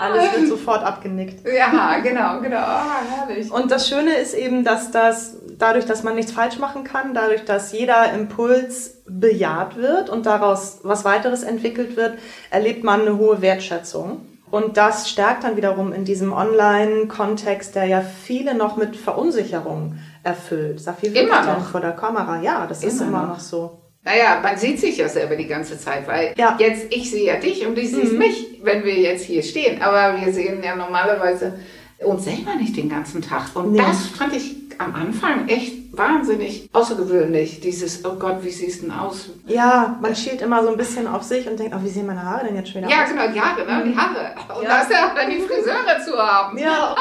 Alles 0.00 0.32
wird 0.34 0.48
sofort 0.48 0.82
abgenickt. 0.82 1.46
Ja, 1.46 1.98
genau, 1.98 2.40
genau. 2.40 2.56
Ah, 2.56 3.02
herrlich. 3.06 3.50
Und 3.50 3.70
das 3.70 3.86
Schöne 3.86 4.14
ist 4.14 4.32
eben, 4.32 4.64
dass 4.64 4.90
das 4.90 5.36
dadurch, 5.58 5.84
dass 5.84 6.02
man 6.02 6.14
nichts 6.14 6.32
falsch 6.32 6.58
machen 6.58 6.84
kann, 6.84 7.12
dadurch, 7.12 7.44
dass 7.44 7.72
jeder 7.72 8.10
Impuls 8.12 9.02
bejaht 9.06 9.76
wird 9.76 10.08
und 10.08 10.24
daraus 10.24 10.80
was 10.84 11.04
weiteres 11.04 11.42
entwickelt 11.42 11.96
wird, 11.96 12.18
erlebt 12.50 12.82
man 12.82 13.02
eine 13.02 13.18
hohe 13.18 13.42
Wertschätzung. 13.42 14.22
Und 14.50 14.76
das 14.76 15.08
stärkt 15.08 15.44
dann 15.44 15.56
wiederum 15.56 15.92
in 15.92 16.04
diesem 16.04 16.32
Online-Kontext, 16.32 17.74
der 17.76 17.84
ja 17.84 18.00
viele 18.00 18.54
noch 18.54 18.76
mit 18.76 18.96
Verunsicherung 18.96 19.98
erfüllt. 20.22 20.80
Sag, 20.80 20.96
wie 21.02 21.06
Immer 21.08 21.42
noch. 21.44 21.66
vor 21.70 21.80
der 21.80 21.92
Kamera? 21.92 22.40
Ja, 22.40 22.66
das 22.66 22.82
ist 22.84 23.00
Immer 23.00 23.08
immer 23.08 23.20
noch. 23.22 23.28
noch 23.30 23.40
so. 23.40 23.76
Naja, 24.02 24.40
man 24.42 24.56
sieht 24.56 24.80
sich 24.80 24.96
ja 24.96 25.08
selber 25.08 25.36
die 25.36 25.46
ganze 25.46 25.78
Zeit, 25.78 26.06
weil 26.08 26.34
Ja. 26.36 26.56
jetzt, 26.58 26.86
ich 26.90 27.10
sehe 27.10 27.26
ja 27.26 27.36
dich 27.36 27.66
und 27.66 27.76
du 27.76 27.82
siehst 27.86 28.14
mich, 28.14 28.60
wenn 28.62 28.82
wir 28.84 28.94
jetzt 28.98 29.24
hier 29.24 29.42
stehen. 29.42 29.82
Aber 29.82 30.18
wir 30.20 30.32
sehen 30.32 30.62
ja 30.62 30.74
normalerweise 30.74 31.58
uns 31.98 32.24
selber 32.24 32.54
nicht 32.54 32.76
den 32.76 32.88
ganzen 32.88 33.20
Tag. 33.20 33.54
Und 33.54 33.72
Nee. 33.72 33.78
das 33.78 34.06
fand 34.06 34.34
ich 34.34 34.56
am 34.78 34.94
Anfang 34.94 35.46
echt 35.48 35.74
wahnsinnig 35.94 36.70
außergewöhnlich. 36.72 37.60
Dieses, 37.60 38.02
oh 38.06 38.14
Gott, 38.14 38.42
wie 38.42 38.48
siehst 38.48 38.80
du 38.80 38.86
denn 38.86 38.94
aus? 38.98 39.28
Ja, 39.46 39.98
man 40.00 40.16
schielt 40.16 40.40
immer 40.40 40.62
so 40.62 40.70
ein 40.70 40.78
bisschen 40.78 41.06
auf 41.06 41.22
sich 41.22 41.46
und 41.46 41.58
denkt, 41.60 41.74
oh, 41.76 41.84
wie 41.84 41.90
sehen 41.90 42.06
meine 42.06 42.24
Haare 42.24 42.46
denn 42.46 42.56
jetzt 42.56 42.70
schon 42.70 42.80
wieder 42.80 42.90
Ja, 42.90 43.02
aus? 43.04 43.10
genau, 43.10 43.28
die 43.28 43.38
Haare, 43.38 43.66
ne? 43.66 43.84
die 43.92 43.94
Haare. 43.98 44.34
Und 44.56 44.62
Ja. 44.64 44.68
da 44.70 44.80
ist 44.80 44.90
ja 44.90 45.08
auch 45.10 45.14
dann 45.14 45.28
die 45.28 45.40
Friseure 45.40 46.00
zu 46.02 46.16
haben. 46.16 46.56
Ja, 46.56 46.96
oh. 46.96 46.98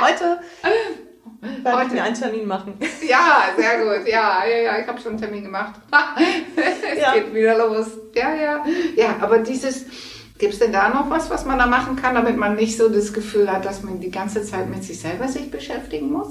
Heute 0.04 0.38
werde 1.62 1.86
ich 1.86 1.92
mir 1.92 2.02
einen 2.02 2.14
Termin 2.14 2.46
machen. 2.46 2.74
Ja, 3.08 3.48
sehr 3.56 3.78
gut. 3.78 4.06
Ja, 4.08 4.44
ja, 4.46 4.58
ja, 4.62 4.78
ich 4.80 4.86
habe 4.86 5.00
schon 5.00 5.12
einen 5.12 5.20
Termin 5.20 5.44
gemacht. 5.44 5.74
es 6.94 7.00
Ja. 7.00 7.14
geht 7.14 7.34
wieder 7.34 7.58
los. 7.58 7.86
Ja, 8.14 8.34
ja. 8.34 8.64
Ja, 8.96 9.16
aber 9.20 9.38
dieses 9.38 9.84
Gibt 10.38 10.54
es 10.54 10.58
denn 10.58 10.72
da 10.72 10.88
noch 10.88 11.08
was, 11.08 11.30
was 11.30 11.44
man 11.44 11.56
da 11.58 11.66
machen 11.66 11.94
kann, 11.94 12.16
damit 12.16 12.36
man 12.36 12.56
nicht 12.56 12.76
so 12.76 12.88
das 12.88 13.12
Gefühl 13.12 13.48
hat, 13.52 13.64
dass 13.64 13.84
man 13.84 14.00
die 14.00 14.10
ganze 14.10 14.42
Zeit 14.42 14.68
mit 14.68 14.82
sich 14.82 14.98
selber 14.98 15.28
sich 15.28 15.52
beschäftigen 15.52 16.10
muss? 16.10 16.30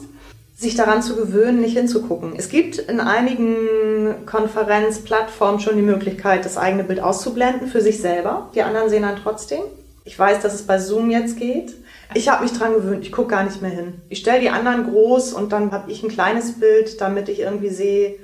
sich 0.53 0.75
daran 0.75 1.01
zu 1.01 1.15
gewöhnen, 1.15 1.59
nicht 1.59 1.75
hinzugucken. 1.75 2.33
Es 2.37 2.49
gibt 2.49 2.77
in 2.77 2.99
einigen 2.99 4.27
Konferenzplattformen 4.27 5.59
schon 5.59 5.75
die 5.75 5.81
Möglichkeit, 5.81 6.45
das 6.45 6.55
eigene 6.57 6.83
Bild 6.83 6.99
auszublenden 6.99 7.67
für 7.67 7.81
sich 7.81 7.99
selber. 7.99 8.49
Die 8.53 8.61
anderen 8.61 8.89
sehen 8.89 9.01
dann 9.01 9.15
trotzdem. 9.15 9.61
Ich 10.03 10.17
weiß, 10.17 10.41
dass 10.41 10.53
es 10.53 10.63
bei 10.63 10.79
Zoom 10.79 11.09
jetzt 11.09 11.37
geht. 11.37 11.73
Ich 12.13 12.27
habe 12.27 12.43
mich 12.43 12.53
daran 12.53 12.73
gewöhnt, 12.73 13.05
ich 13.05 13.11
gucke 13.11 13.29
gar 13.29 13.43
nicht 13.43 13.61
mehr 13.61 13.71
hin. 13.71 14.01
Ich 14.09 14.19
stelle 14.19 14.41
die 14.41 14.49
anderen 14.49 14.89
groß 14.89 15.33
und 15.33 15.51
dann 15.51 15.71
habe 15.71 15.91
ich 15.91 16.03
ein 16.03 16.09
kleines 16.09 16.59
Bild, 16.59 16.99
damit 16.99 17.29
ich 17.29 17.39
irgendwie 17.39 17.69
sehe, 17.69 18.15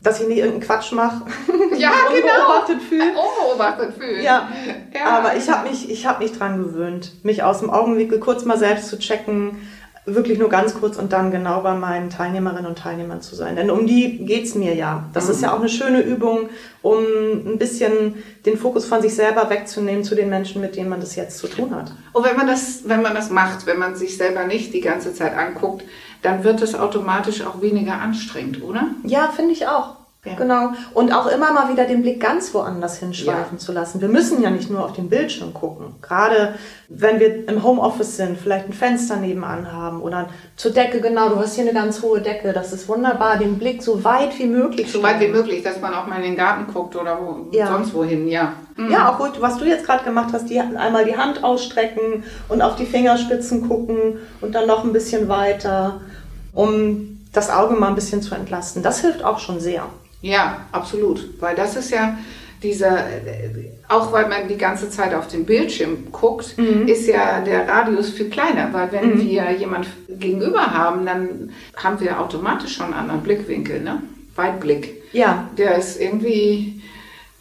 dass 0.00 0.20
ich 0.20 0.28
nicht 0.28 0.38
irgendeinen 0.38 0.62
Quatsch 0.62 0.92
mache. 0.92 1.24
Ja, 1.78 1.90
genau. 2.10 2.78
Fühl. 2.88 3.00
Unbeobachtet 3.00 3.94
fühlen. 3.94 4.22
Ja. 4.22 4.48
ja. 4.94 5.06
Aber 5.06 5.36
ich 5.36 5.48
habe 5.48 5.68
mich, 5.68 5.90
ich 5.90 6.06
hab 6.06 6.20
mich 6.20 6.32
dran 6.32 6.62
gewöhnt, 6.62 7.24
mich 7.24 7.42
aus 7.42 7.60
dem 7.60 7.70
Augenwinkel 7.70 8.20
kurz 8.20 8.44
mal 8.44 8.58
selbst 8.58 8.88
zu 8.88 8.98
checken, 8.98 9.56
wirklich 10.04 10.38
nur 10.38 10.48
ganz 10.48 10.74
kurz 10.74 10.96
und 10.96 11.12
dann 11.12 11.30
genau 11.30 11.60
bei 11.60 11.74
meinen 11.74 12.10
Teilnehmerinnen 12.10 12.66
und 12.66 12.78
Teilnehmern 12.78 13.22
zu 13.22 13.36
sein. 13.36 13.54
Denn 13.54 13.70
um 13.70 13.86
die 13.86 14.24
geht's 14.24 14.54
mir 14.56 14.74
ja. 14.74 15.04
Das 15.12 15.26
mhm. 15.26 15.30
ist 15.30 15.42
ja 15.42 15.52
auch 15.54 15.60
eine 15.60 15.68
schöne 15.68 16.00
Übung, 16.00 16.48
um 16.82 16.98
ein 17.46 17.58
bisschen 17.58 18.16
den 18.44 18.58
Fokus 18.58 18.84
von 18.84 19.00
sich 19.00 19.14
selber 19.14 19.48
wegzunehmen 19.48 20.02
zu 20.02 20.16
den 20.16 20.28
Menschen, 20.28 20.60
mit 20.60 20.74
denen 20.74 20.88
man 20.88 21.00
das 21.00 21.14
jetzt 21.14 21.38
zu 21.38 21.46
tun 21.46 21.74
hat. 21.74 21.92
Und 22.12 22.24
wenn 22.24 22.36
man 22.36 22.48
das, 22.48 22.82
wenn 22.86 23.02
man 23.02 23.14
das 23.14 23.30
macht, 23.30 23.66
wenn 23.66 23.78
man 23.78 23.94
sich 23.94 24.16
selber 24.16 24.44
nicht 24.44 24.74
die 24.74 24.80
ganze 24.80 25.14
Zeit 25.14 25.36
anguckt, 25.36 25.84
dann 26.22 26.42
wird 26.42 26.62
es 26.62 26.74
automatisch 26.74 27.42
auch 27.42 27.62
weniger 27.62 27.94
anstrengend, 27.94 28.62
oder? 28.62 28.88
Ja, 29.04 29.28
finde 29.28 29.52
ich 29.52 29.68
auch. 29.68 30.01
Ja. 30.24 30.34
Genau. 30.34 30.70
Und 30.94 31.12
auch 31.12 31.26
immer 31.26 31.52
mal 31.52 31.68
wieder 31.68 31.84
den 31.84 32.02
Blick 32.02 32.20
ganz 32.20 32.54
woanders 32.54 32.98
hinschweifen 32.98 33.54
ja. 33.54 33.58
zu 33.58 33.72
lassen. 33.72 34.00
Wir 34.00 34.06
müssen 34.06 34.40
ja 34.40 34.50
nicht 34.50 34.70
nur 34.70 34.84
auf 34.84 34.92
den 34.92 35.08
Bildschirm 35.08 35.52
gucken. 35.52 35.96
Gerade 36.00 36.54
wenn 36.88 37.18
wir 37.18 37.48
im 37.48 37.64
Homeoffice 37.64 38.18
sind, 38.18 38.38
vielleicht 38.38 38.68
ein 38.68 38.72
Fenster 38.72 39.16
nebenan 39.16 39.72
haben 39.72 40.00
oder 40.00 40.28
zur 40.54 40.70
Decke, 40.70 41.00
genau, 41.00 41.28
du 41.28 41.36
hast 41.40 41.56
hier 41.56 41.64
eine 41.64 41.72
ganz 41.72 42.02
hohe 42.02 42.20
Decke. 42.20 42.52
Das 42.52 42.72
ist 42.72 42.88
wunderbar, 42.88 43.36
den 43.36 43.58
Blick 43.58 43.82
so 43.82 44.04
weit 44.04 44.38
wie 44.38 44.46
möglich. 44.46 44.92
So 44.92 45.02
weit 45.02 45.18
wie 45.18 45.26
möglich, 45.26 45.64
dass 45.64 45.80
man 45.80 45.92
auch 45.92 46.06
mal 46.06 46.18
in 46.18 46.22
den 46.22 46.36
Garten 46.36 46.72
guckt 46.72 46.94
oder 46.94 47.18
wo, 47.20 47.48
ja. 47.50 47.66
sonst 47.66 47.92
wohin, 47.92 48.28
ja. 48.28 48.52
Mhm. 48.76 48.92
Ja, 48.92 49.10
auch 49.10 49.18
gut, 49.18 49.40
was 49.40 49.58
du 49.58 49.64
jetzt 49.64 49.84
gerade 49.84 50.04
gemacht 50.04 50.28
hast, 50.32 50.48
die 50.48 50.60
einmal 50.60 51.04
die 51.04 51.16
Hand 51.16 51.42
ausstrecken 51.42 52.22
und 52.48 52.62
auf 52.62 52.76
die 52.76 52.86
Fingerspitzen 52.86 53.66
gucken 53.66 54.18
und 54.40 54.54
dann 54.54 54.68
noch 54.68 54.84
ein 54.84 54.92
bisschen 54.92 55.26
weiter, 55.26 56.00
um 56.52 57.26
das 57.32 57.50
Auge 57.50 57.74
mal 57.74 57.88
ein 57.88 57.96
bisschen 57.96 58.22
zu 58.22 58.36
entlasten. 58.36 58.84
Das 58.84 59.00
hilft 59.00 59.24
auch 59.24 59.40
schon 59.40 59.58
sehr. 59.58 59.82
Ja, 60.22 60.66
absolut. 60.72 61.40
Weil 61.40 61.54
das 61.54 61.76
ist 61.76 61.90
ja 61.90 62.16
dieser, 62.62 63.04
auch 63.88 64.12
weil 64.12 64.28
man 64.28 64.48
die 64.48 64.56
ganze 64.56 64.88
Zeit 64.88 65.12
auf 65.14 65.26
den 65.26 65.44
Bildschirm 65.44 66.12
guckt, 66.12 66.56
mhm. 66.56 66.86
ist 66.86 67.06
ja 67.06 67.40
der 67.40 67.68
Radius 67.68 68.10
viel 68.10 68.30
kleiner. 68.30 68.72
Weil 68.72 68.90
wenn 68.92 69.16
mhm. 69.16 69.20
wir 69.20 69.50
jemand 69.50 69.88
gegenüber 70.08 70.72
haben, 70.72 71.04
dann 71.04 71.50
haben 71.76 72.00
wir 72.00 72.20
automatisch 72.20 72.76
schon 72.76 72.86
einen 72.86 72.94
anderen 72.94 73.22
Blickwinkel, 73.22 73.82
ne? 73.82 74.02
Weitblick. 74.34 75.02
Ja. 75.12 75.50
Der 75.58 75.76
ist 75.76 76.00
irgendwie 76.00 76.80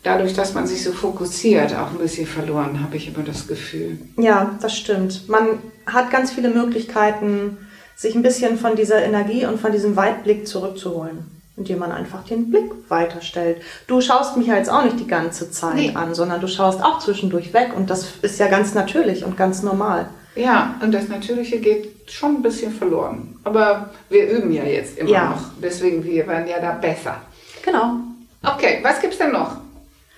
dadurch, 0.03 0.33
dass 0.33 0.53
man 0.53 0.67
sich 0.67 0.83
so 0.83 0.91
fokussiert, 0.91 1.73
auch 1.75 1.91
ein 1.91 1.99
bisschen 1.99 2.27
verloren, 2.27 2.81
habe 2.83 2.97
ich 2.97 3.07
immer 3.07 3.23
das 3.23 3.47
Gefühl. 3.47 3.99
Ja, 4.17 4.57
das 4.61 4.75
stimmt. 4.75 5.29
Man 5.29 5.59
hat 5.85 6.11
ganz 6.11 6.31
viele 6.31 6.49
Möglichkeiten, 6.49 7.57
sich 7.95 8.15
ein 8.15 8.23
bisschen 8.23 8.57
von 8.57 8.75
dieser 8.75 9.03
Energie 9.03 9.45
und 9.45 9.59
von 9.59 9.71
diesem 9.71 9.95
Weitblick 9.95 10.47
zurückzuholen 10.47 11.40
indem 11.57 11.79
man 11.79 11.91
einfach 11.91 12.23
den 12.23 12.49
Blick 12.49 12.71
weiterstellt. 12.89 13.61
Du 13.87 14.01
schaust 14.01 14.37
mich 14.37 14.47
ja 14.47 14.55
jetzt 14.55 14.69
auch 14.69 14.83
nicht 14.83 14.99
die 14.99 15.07
ganze 15.07 15.51
Zeit 15.51 15.75
nee. 15.75 15.91
an, 15.93 16.13
sondern 16.13 16.41
du 16.41 16.47
schaust 16.47 16.83
auch 16.83 16.99
zwischendurch 16.99 17.53
weg 17.53 17.71
und 17.75 17.89
das 17.89 18.15
ist 18.21 18.39
ja 18.39 18.47
ganz 18.47 18.73
natürlich 18.73 19.23
und 19.23 19.37
ganz 19.37 19.61
normal. 19.61 20.09
Ja, 20.35 20.75
und 20.81 20.93
das 20.93 21.09
Natürliche 21.09 21.59
geht 21.59 22.09
schon 22.09 22.35
ein 22.35 22.41
bisschen 22.41 22.71
verloren. 22.71 23.35
Aber 23.43 23.89
wir 24.09 24.29
üben 24.29 24.51
ja 24.51 24.63
jetzt 24.63 24.97
immer 24.97 25.09
ja. 25.09 25.29
noch. 25.31 25.41
Deswegen, 25.61 26.03
wir 26.03 26.25
werden 26.25 26.47
ja 26.47 26.59
da 26.59 26.71
besser. 26.71 27.17
Genau. 27.63 27.97
Okay, 28.43 28.79
was 28.81 29.01
gibt's 29.01 29.17
denn 29.17 29.33
noch, 29.33 29.57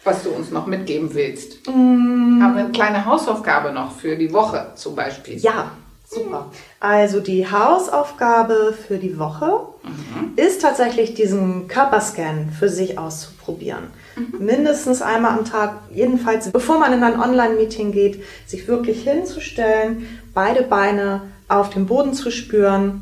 was 0.03 0.23
du 0.23 0.29
uns 0.29 0.51
noch 0.51 0.67
mitgeben 0.67 1.13
willst? 1.13 1.67
Mm. 1.67 2.41
Haben 2.41 2.55
wir 2.55 2.63
eine 2.63 2.71
kleine 2.71 3.05
Hausaufgabe 3.05 3.71
noch 3.71 3.91
für 3.91 4.15
die 4.15 4.31
Woche 4.31 4.67
zum 4.75 4.95
Beispiel? 4.95 5.37
Ja, 5.37 5.71
Super. 6.13 6.51
Also 6.79 7.19
die 7.19 7.49
Hausaufgabe 7.49 8.73
für 8.87 8.97
die 8.97 9.17
Woche 9.17 9.61
mhm. 9.83 10.33
ist 10.35 10.61
tatsächlich 10.61 11.13
diesen 11.13 11.67
Körperscan 11.67 12.49
für 12.57 12.69
sich 12.69 12.97
auszuprobieren. 12.97 13.85
Mhm. 14.15 14.45
Mindestens 14.45 15.01
einmal 15.01 15.37
am 15.37 15.45
Tag, 15.45 15.79
jedenfalls 15.91 16.51
bevor 16.51 16.79
man 16.79 16.93
in 16.93 17.03
ein 17.03 17.19
Online-Meeting 17.19 17.91
geht, 17.91 18.23
sich 18.45 18.67
wirklich 18.67 19.03
hinzustellen, 19.03 20.07
beide 20.33 20.63
Beine 20.63 21.21
auf 21.47 21.69
dem 21.69 21.85
Boden 21.85 22.13
zu 22.13 22.31
spüren 22.31 23.01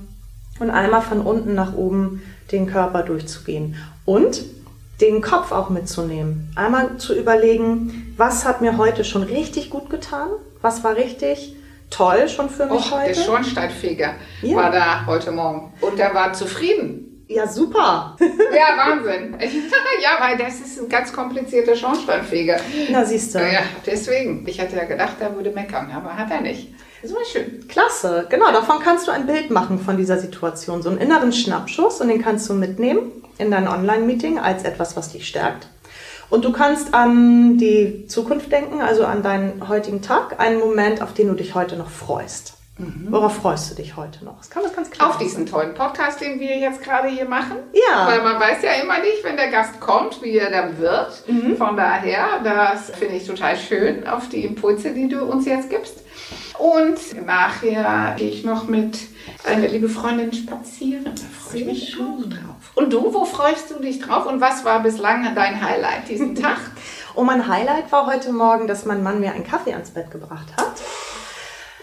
und 0.60 0.70
einmal 0.70 1.02
von 1.02 1.22
unten 1.22 1.56
nach 1.56 1.76
oben 1.76 2.22
den 2.52 2.68
Körper 2.68 3.04
durchzugehen. 3.04 3.76
Und 4.06 4.44
den 5.02 5.22
Kopf 5.22 5.52
auch 5.52 5.70
mitzunehmen. 5.70 6.52
Einmal 6.56 6.98
zu 6.98 7.16
überlegen, 7.16 8.14
was 8.18 8.46
hat 8.46 8.62
mir 8.62 8.78
heute 8.78 9.04
schon 9.04 9.24
richtig 9.24 9.70
gut 9.72 9.90
getan? 9.90 10.30
Was 10.62 10.84
war 10.84 10.96
richtig? 10.96 11.56
Toll 11.92 12.28
schon 12.28 12.50
für 12.50 12.66
mich 12.66 12.74
Och, 12.74 12.92
heute. 12.92 13.14
Der 13.14 13.22
Schornsteinfeger 13.22 14.16
ja. 14.42 14.56
war 14.56 14.72
da 14.72 15.06
heute 15.06 15.32
Morgen 15.32 15.72
und 15.82 16.00
der 16.00 16.14
war 16.16 16.34
zufrieden. 16.34 17.08
Ja, 17.28 17.48
super. 17.48 18.18
Ja, 18.54 18.78
Wahnsinn. 18.78 19.38
ja, 20.02 20.10
weil 20.20 20.38
das 20.38 20.60
ist 20.60 20.82
ein 20.82 20.90
ganz 20.90 21.14
komplizierter 21.14 21.76
Schornsteinfeger. 21.76 22.58
Na, 22.90 23.06
siehst 23.06 23.34
du. 23.34 23.40
Ja, 23.40 23.62
deswegen. 23.86 24.46
Ich 24.48 24.60
hatte 24.60 24.76
ja 24.76 24.84
gedacht, 24.84 25.16
er 25.20 25.34
würde 25.36 25.52
meckern, 25.52 25.90
aber 25.92 26.18
hat 26.18 26.30
er 26.30 26.42
nicht. 26.42 26.74
Das 27.02 27.14
war 27.14 27.24
schön. 27.24 27.66
Klasse. 27.68 28.28
Genau, 28.30 28.52
davon 28.52 28.80
kannst 28.84 29.08
du 29.08 29.12
ein 29.12 29.26
Bild 29.26 29.50
machen 29.50 29.80
von 29.80 29.98
dieser 29.98 30.20
Situation. 30.20 30.82
So 30.82 30.90
einen 30.90 31.00
inneren 31.00 31.32
Schnappschuss 31.32 32.02
und 32.02 32.10
den 32.10 32.22
kannst 32.22 32.50
du 32.50 32.54
mitnehmen 32.54 33.24
in 33.38 33.50
dein 33.50 33.68
Online-Meeting 33.68 34.38
als 34.38 34.64
etwas, 34.64 34.96
was 34.98 35.14
dich 35.14 35.28
stärkt. 35.28 35.68
Und 36.32 36.46
du 36.46 36.54
kannst 36.54 36.94
an 36.94 37.58
die 37.58 38.08
Zukunft 38.08 38.52
denken, 38.54 38.82
also 38.82 39.06
an 39.06 39.22
deinen 39.22 39.68
heutigen 39.68 40.02
Tag, 40.02 40.40
einen 40.40 40.60
Moment, 40.60 41.02
auf 41.02 41.14
den 41.14 41.28
du 41.28 41.34
dich 41.34 41.56
heute 41.56 41.76
noch 41.76 41.90
freust. 41.90 42.54
Mhm. 42.78 43.08
Worauf 43.10 43.36
freust 43.36 43.70
du 43.70 43.76
dich 43.76 43.98
heute 43.98 44.24
noch? 44.24 44.38
Das 44.38 44.50
kann 44.50 44.64
das 44.64 44.74
ganz 44.74 44.90
klar 44.90 45.10
Auf 45.10 45.18
diesen 45.18 45.46
tollen 45.46 45.74
Podcast, 45.74 46.22
den 46.22 46.40
wir 46.40 46.58
jetzt 46.58 46.82
gerade 46.82 47.10
hier 47.10 47.26
machen. 47.26 47.58
Ja. 47.74 48.08
Weil 48.08 48.24
man 48.24 48.40
weiß 48.40 48.64
ja 48.64 48.82
immer 48.82 49.00
nicht, 49.00 49.24
wenn 49.24 49.36
der 49.36 49.50
Gast 49.50 49.82
kommt, 49.82 50.24
wie 50.24 50.38
er 50.38 50.50
dann 50.50 50.80
wird. 50.80 51.22
Mhm. 51.28 51.58
Von 51.58 51.76
daher, 51.76 52.40
das 52.46 52.92
finde 52.92 53.18
ich 53.18 53.28
total 53.28 53.58
schön, 53.58 54.08
auf 54.08 54.30
die 54.30 54.46
Impulse, 54.46 54.94
die 54.94 55.10
du 55.10 55.26
uns 55.26 55.46
jetzt 55.46 55.70
gibst. 55.70 55.98
Und 56.58 57.26
nachher 57.26 58.16
gehe 58.18 58.30
ich 58.30 58.46
noch 58.46 58.68
mit 58.70 59.00
einer 59.44 59.68
liebe 59.68 59.90
Freundin 59.90 60.32
spazieren. 60.32 61.04
Da 61.04 61.12
freue 61.42 61.60
ich 61.60 61.66
mich 61.66 61.90
schon 61.90 62.30
drauf. 62.30 62.61
Und 62.76 62.94
du, 62.94 63.14
wo 63.14 63.26
freust 63.26 63.72
du 63.72 63.80
dich 63.80 64.00
drauf? 64.00 64.26
Und 64.26 64.42
was 64.42 64.64
war 64.64 64.82
bislang 64.82 65.36
dein 65.36 65.62
Highlight 65.62 66.08
diesen 66.08 66.36
Tag? 66.42 66.60
oh, 67.16 67.24
mein 67.24 67.48
Highlight 67.48 67.92
war 67.92 68.08
heute 68.08 68.32
Morgen, 68.32 68.68
dass 68.68 68.86
mein 68.86 69.04
Mann 69.04 69.20
mir 69.20 69.34
einen 69.34 69.46
Kaffee 69.46 69.74
ans 69.74 69.92
Bett 69.92 70.12
gebracht 70.12 70.48
hat. 70.58 70.82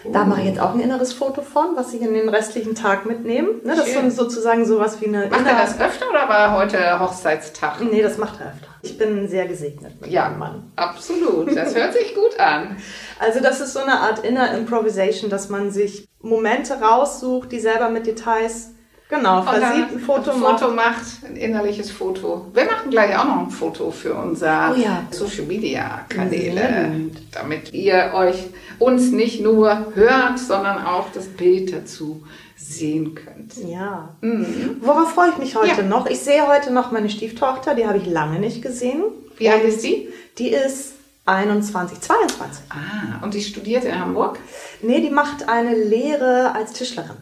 Da 0.05 0.23
mache 0.23 0.41
ich 0.41 0.47
jetzt 0.47 0.61
auch 0.61 0.73
ein 0.73 0.79
inneres 0.79 1.11
Foto 1.11 1.41
von, 1.41 1.75
was 1.75 1.93
ich 1.93 2.01
in 2.01 2.13
den 2.13 2.29
restlichen 2.29 2.73
Tag 2.73 3.05
mitnehme. 3.05 3.49
Ne, 3.63 3.75
das 3.75 3.89
Schön. 3.89 4.07
ist 4.07 4.15
sozusagen 4.15 4.65
sowas 4.65 5.01
wie 5.01 5.07
eine. 5.07 5.27
Macht 5.27 5.45
er 5.45 5.57
das 5.57 5.79
öfter 5.79 6.09
oder 6.09 6.29
war 6.29 6.57
heute 6.57 6.99
Hochzeitstag? 6.99 7.81
Nee, 7.81 8.01
das 8.01 8.17
macht 8.17 8.39
er 8.39 8.47
öfter. 8.47 8.67
Ich 8.81 8.97
bin 8.97 9.27
sehr 9.27 9.45
gesegnet 9.45 9.99
mit 9.99 10.09
ja, 10.09 10.29
meinem 10.29 10.39
Mann. 10.39 10.71
Absolut, 10.77 11.53
das 11.53 11.75
hört 11.75 11.93
sich 11.99 12.15
gut 12.15 12.39
an. 12.39 12.77
Also 13.19 13.41
das 13.41 13.59
ist 13.59 13.73
so 13.73 13.79
eine 13.79 13.99
Art 13.99 14.19
Inner 14.19 14.53
Improvisation, 14.57 15.29
dass 15.29 15.49
man 15.49 15.69
sich 15.69 16.07
Momente 16.21 16.79
raussucht, 16.79 17.51
die 17.51 17.59
selber 17.59 17.89
mit 17.89 18.07
Details 18.07 18.69
Genau, 19.09 19.41
versieht 19.41 19.91
ein 19.91 19.99
Foto, 19.99 20.29
ein 20.29 20.39
Foto 20.39 20.71
macht. 20.71 21.03
ein 21.25 21.35
innerliches 21.35 21.89
Foto. 21.89 22.45
Wir 22.53 22.65
machen 22.65 22.91
gleich 22.91 23.17
auch 23.17 23.25
noch 23.25 23.39
ein 23.39 23.49
Foto 23.49 23.89
für 23.89 24.13
unser 24.13 24.75
oh 24.75 24.79
ja. 24.79 25.07
Social 25.09 25.45
Media 25.45 26.05
Kanäle, 26.07 26.91
damit 27.31 27.73
ihr 27.73 28.11
euch 28.13 28.35
uns 28.77 29.09
nicht 29.09 29.41
nur 29.41 29.87
hört, 29.95 30.37
sondern 30.37 30.85
auch 30.85 31.07
das 31.11 31.25
Bild 31.25 31.73
dazu 31.73 32.23
sehen 32.55 33.15
könnt. 33.15 33.55
Ja. 33.67 34.09
Mhm. 34.21 34.77
Worauf 34.81 35.15
freue 35.15 35.31
ich 35.31 35.37
mich 35.39 35.55
heute 35.55 35.81
ja. 35.81 35.87
noch? 35.87 36.05
Ich 36.05 36.19
sehe 36.19 36.47
heute 36.47 36.71
noch 36.71 36.91
meine 36.91 37.09
Stieftochter, 37.09 37.73
die 37.73 37.87
habe 37.87 37.97
ich 37.97 38.05
lange 38.05 38.39
nicht 38.39 38.61
gesehen. 38.61 39.01
Wie 39.37 39.49
alt 39.49 39.63
ist 39.63 39.83
die? 39.83 40.07
Die 40.37 40.49
ist 40.49 40.93
21, 41.25 41.99
22. 41.99 42.63
Ah, 42.69 43.23
und 43.23 43.33
die 43.33 43.41
studiert 43.41 43.85
in 43.85 43.99
Hamburg? 43.99 44.37
Nee, 44.83 45.01
die 45.01 45.09
macht 45.09 45.49
eine 45.49 45.75
Lehre 45.75 46.53
als 46.53 46.73
Tischlerin. 46.73 47.17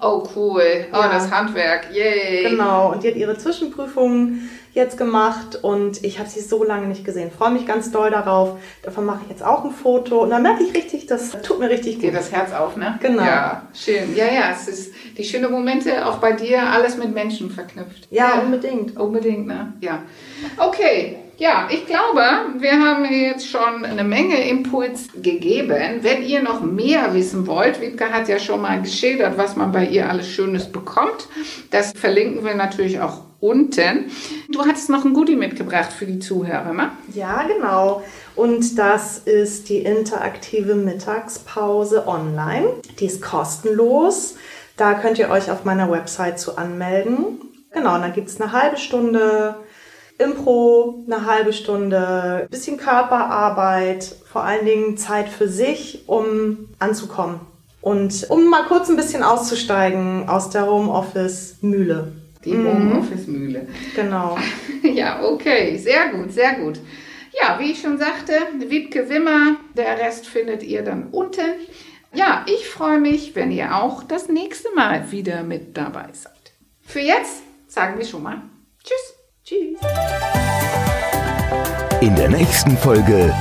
Oh, 0.00 0.28
cool. 0.34 0.86
Oh, 0.92 0.96
ja. 0.96 1.12
das 1.12 1.30
Handwerk. 1.30 1.88
Yay. 1.92 2.50
Genau. 2.50 2.92
Und 2.92 3.04
die 3.04 3.08
hat 3.08 3.16
ihre 3.16 3.38
Zwischenprüfungen 3.38 4.50
jetzt 4.74 4.96
gemacht 4.96 5.58
und 5.62 6.02
ich 6.02 6.18
habe 6.18 6.28
sie 6.28 6.40
so 6.40 6.64
lange 6.64 6.86
nicht 6.86 7.04
gesehen. 7.04 7.30
Freue 7.30 7.50
mich 7.50 7.66
ganz 7.66 7.90
doll 7.92 8.10
darauf. 8.10 8.58
Davon 8.82 9.04
mache 9.04 9.20
ich 9.24 9.30
jetzt 9.30 9.44
auch 9.44 9.64
ein 9.64 9.70
Foto 9.70 10.22
und 10.22 10.30
dann 10.30 10.42
merke 10.42 10.64
ich 10.64 10.74
richtig, 10.74 11.06
das 11.06 11.30
tut 11.42 11.60
mir 11.60 11.68
richtig 11.68 11.96
gut. 11.96 12.04
Geht 12.04 12.14
das 12.14 12.32
Herz 12.32 12.52
auf, 12.52 12.76
ne? 12.76 12.98
Genau. 13.00 13.22
Ja, 13.22 13.68
schön. 13.74 14.16
Ja, 14.16 14.26
ja, 14.26 14.50
es 14.50 14.66
ist 14.68 14.94
die 15.16 15.24
schönen 15.24 15.50
Momente 15.52 16.06
auch 16.06 16.18
bei 16.18 16.32
dir, 16.32 16.62
alles 16.62 16.96
mit 16.96 17.12
Menschen 17.12 17.50
verknüpft. 17.50 18.08
Ja, 18.10 18.36
ja. 18.36 18.40
unbedingt. 18.40 18.96
Unbedingt, 18.96 19.46
ne? 19.46 19.74
Ja. 19.80 20.02
Okay. 20.56 21.21
Ja, 21.42 21.66
ich 21.68 21.86
glaube, 21.86 22.22
wir 22.58 22.78
haben 22.78 23.04
jetzt 23.04 23.48
schon 23.48 23.84
eine 23.84 24.04
Menge 24.04 24.48
Impuls 24.48 25.08
gegeben. 25.12 25.98
Wenn 26.02 26.22
ihr 26.22 26.40
noch 26.40 26.60
mehr 26.60 27.14
wissen 27.14 27.48
wollt, 27.48 27.80
Wiebke 27.80 28.12
hat 28.12 28.28
ja 28.28 28.38
schon 28.38 28.62
mal 28.62 28.80
geschildert, 28.80 29.36
was 29.36 29.56
man 29.56 29.72
bei 29.72 29.84
ihr 29.84 30.08
alles 30.08 30.28
Schönes 30.28 30.70
bekommt. 30.70 31.26
Das 31.72 31.94
verlinken 31.94 32.44
wir 32.44 32.54
natürlich 32.54 33.00
auch 33.00 33.22
unten. 33.40 34.12
Du 34.52 34.64
hattest 34.64 34.88
noch 34.88 35.04
ein 35.04 35.14
Goodie 35.14 35.34
mitgebracht 35.34 35.92
für 35.92 36.06
die 36.06 36.20
Zuhörer, 36.20 36.72
ne? 36.74 36.92
Ja, 37.12 37.42
genau. 37.42 38.04
Und 38.36 38.78
das 38.78 39.18
ist 39.18 39.68
die 39.68 39.78
interaktive 39.78 40.76
Mittagspause 40.76 42.06
online. 42.06 42.68
Die 43.00 43.06
ist 43.06 43.20
kostenlos. 43.20 44.36
Da 44.76 44.94
könnt 44.94 45.18
ihr 45.18 45.28
euch 45.28 45.50
auf 45.50 45.64
meiner 45.64 45.90
Website 45.90 46.38
zu 46.38 46.56
anmelden. 46.56 47.40
Genau, 47.72 47.96
und 47.96 48.02
dann 48.02 48.12
gibt 48.12 48.28
es 48.28 48.40
eine 48.40 48.52
halbe 48.52 48.76
Stunde 48.76 49.56
Impro, 50.22 51.04
eine 51.06 51.26
halbe 51.26 51.52
Stunde, 51.52 52.46
bisschen 52.50 52.76
Körperarbeit, 52.76 54.14
vor 54.30 54.44
allen 54.44 54.64
Dingen 54.64 54.96
Zeit 54.96 55.28
für 55.28 55.48
sich, 55.48 56.04
um 56.06 56.68
anzukommen. 56.78 57.40
Und 57.80 58.26
um 58.30 58.48
mal 58.48 58.64
kurz 58.64 58.88
ein 58.88 58.96
bisschen 58.96 59.22
auszusteigen 59.22 60.28
aus 60.28 60.50
der 60.50 60.66
Homeoffice-Mühle. 60.66 62.12
Die 62.44 62.54
mhm. 62.54 62.66
Homeoffice-Mühle. 62.66 63.66
Genau. 63.96 64.38
ja, 64.82 65.24
okay, 65.24 65.76
sehr 65.76 66.10
gut, 66.10 66.32
sehr 66.32 66.54
gut. 66.54 66.78
Ja, 67.40 67.58
wie 67.58 67.72
ich 67.72 67.80
schon 67.80 67.98
sagte, 67.98 68.34
Wiebke 68.58 69.08
Wimmer, 69.08 69.56
der 69.76 69.98
Rest 69.98 70.26
findet 70.26 70.62
ihr 70.62 70.82
dann 70.82 71.08
unten. 71.10 71.40
Ja, 72.14 72.44
ich 72.46 72.68
freue 72.68 73.00
mich, 73.00 73.34
wenn 73.34 73.50
ihr 73.50 73.74
auch 73.74 74.02
das 74.02 74.28
nächste 74.28 74.68
Mal 74.74 75.10
wieder 75.10 75.42
mit 75.42 75.76
dabei 75.76 76.08
seid. 76.12 76.52
Für 76.82 77.00
jetzt 77.00 77.42
sagen 77.68 77.98
wir 77.98 78.04
schon 78.04 78.22
mal 78.22 78.42
Tschüss. 79.44 79.80
In 82.00 82.14
der 82.14 82.28
nächsten 82.28 82.76
Folge 82.76 83.34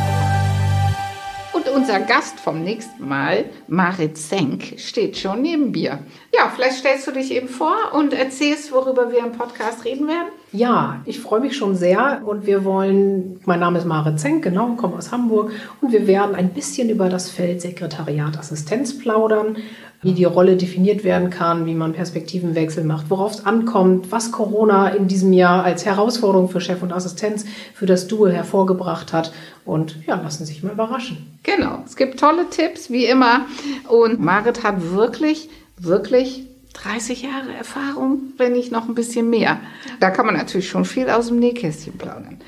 und 1.54 1.68
unser 1.68 2.00
Gast 2.00 2.40
vom 2.40 2.64
nächsten 2.64 3.08
Mal, 3.08 3.46
Marit 3.68 4.18
Senk, 4.18 4.80
steht 4.80 5.16
schon 5.18 5.44
neben 5.44 5.70
mir. 5.70 6.00
Ja, 6.34 6.52
vielleicht 6.56 6.78
stellst 6.78 7.06
du 7.06 7.12
dich 7.12 7.32
eben 7.32 7.48
vor 7.48 7.94
und 7.94 8.14
erzählst, 8.14 8.72
worüber 8.72 9.12
wir 9.12 9.20
im 9.20 9.34
Podcast 9.34 9.86
reden 9.86 10.08
werden. 10.08 10.30
Ja, 10.54 11.02
ich 11.06 11.22
freue 11.22 11.40
mich 11.40 11.56
schon 11.56 11.76
sehr 11.76 12.24
und 12.26 12.46
wir 12.46 12.66
wollen, 12.66 13.40
mein 13.46 13.62
Name 13.62 13.80
ist 13.80 13.86
Marit 13.86 14.20
Zenk, 14.20 14.44
genau, 14.44 14.74
komme 14.76 14.98
aus 14.98 15.14
Hamburg 15.14 15.52
und 15.80 15.94
wir 15.94 16.08
werden 16.08 16.36
ein 16.36 16.50
bisschen 16.50 16.90
über 16.90 17.08
das 17.08 17.30
Feld 17.30 17.62
Sekretariat 17.62 18.38
Assistenz 18.38 18.98
plaudern, 19.00 19.56
wie 20.02 20.12
die 20.12 20.26
Rolle 20.26 20.58
definiert 20.58 21.06
werden 21.06 21.30
kann, 21.30 21.66
wie 21.66 21.74
man 21.74 21.94
Perspektivenwechsel 21.94 22.84
macht, 22.84 23.10
worauf 23.10 23.36
es 23.36 23.46
ankommt, 23.46 24.12
was 24.12 24.34
Corona 24.34 24.90
in 24.90 25.08
diesem 25.08 25.32
Jahr 25.32 25.64
als 25.64 25.86
Herausforderung 25.86 26.50
für 26.50 26.60
Chef 26.60 26.84
und 26.84 26.92
Assistenz 26.92 27.46
für 27.74 27.86
das 27.86 28.08
Duo 28.08 28.28
hervorgebracht 28.28 29.14
hat 29.14 29.32
und 29.64 30.06
ja, 30.06 30.16
lassen 30.16 30.46
sich 30.46 30.64
mal 30.64 30.74
überraschen. 30.74 31.40
Genau, 31.44 31.82
es 31.86 31.96
gibt 31.96 32.20
tolle 32.20 32.50
Tipps, 32.50 32.90
wie 32.90 33.06
immer 33.06 33.46
und 33.88 34.20
Marit 34.20 34.66
hat 34.66 34.92
wirklich, 34.92 35.50
wirklich 35.78 36.51
30 36.74 37.24
Jahre 37.24 37.54
Erfahrung, 37.54 38.34
wenn 38.38 38.54
nicht 38.54 38.72
noch 38.72 38.88
ein 38.88 38.96
bisschen 38.96 39.30
mehr. 39.30 39.60
Da 40.00 40.10
kann 40.10 40.26
man 40.26 40.36
natürlich 40.36 40.70
schon 40.70 40.86
viel 40.86 41.10
aus 41.10 41.28
dem 41.28 41.40
Nähkästchen 41.40 41.98
plaudern. 41.98 42.40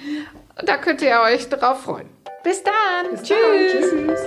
Da 0.66 0.78
könnt 0.78 1.02
ihr 1.02 1.20
euch 1.22 1.50
drauf 1.50 1.82
freuen. 1.84 2.08
Bis 2.44 2.64
dann. 2.64 3.12
Bis 3.12 3.24
Tschüss. 3.24 3.92
Dann. 3.92 4.08
Tschüss. 4.08 4.20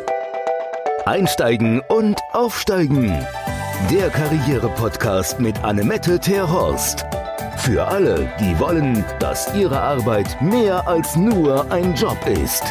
Einsteigen 1.05 1.83
und 1.89 2.19
aufsteigen. 2.33 3.27
Der 3.91 4.11
Karriere-Podcast 4.11 5.39
mit 5.39 5.63
Annemette 5.63 6.19
Terhorst. 6.19 7.05
Für 7.59 7.87
alle, 7.87 8.29
die 8.41 8.59
wollen, 8.59 9.05
dass 9.21 9.55
ihre 9.55 9.81
Arbeit 9.81 10.41
mehr 10.41 10.87
als 10.89 11.15
nur 11.17 11.71
ein 11.71 11.95
Job 11.95 12.19
ist. 12.27 12.63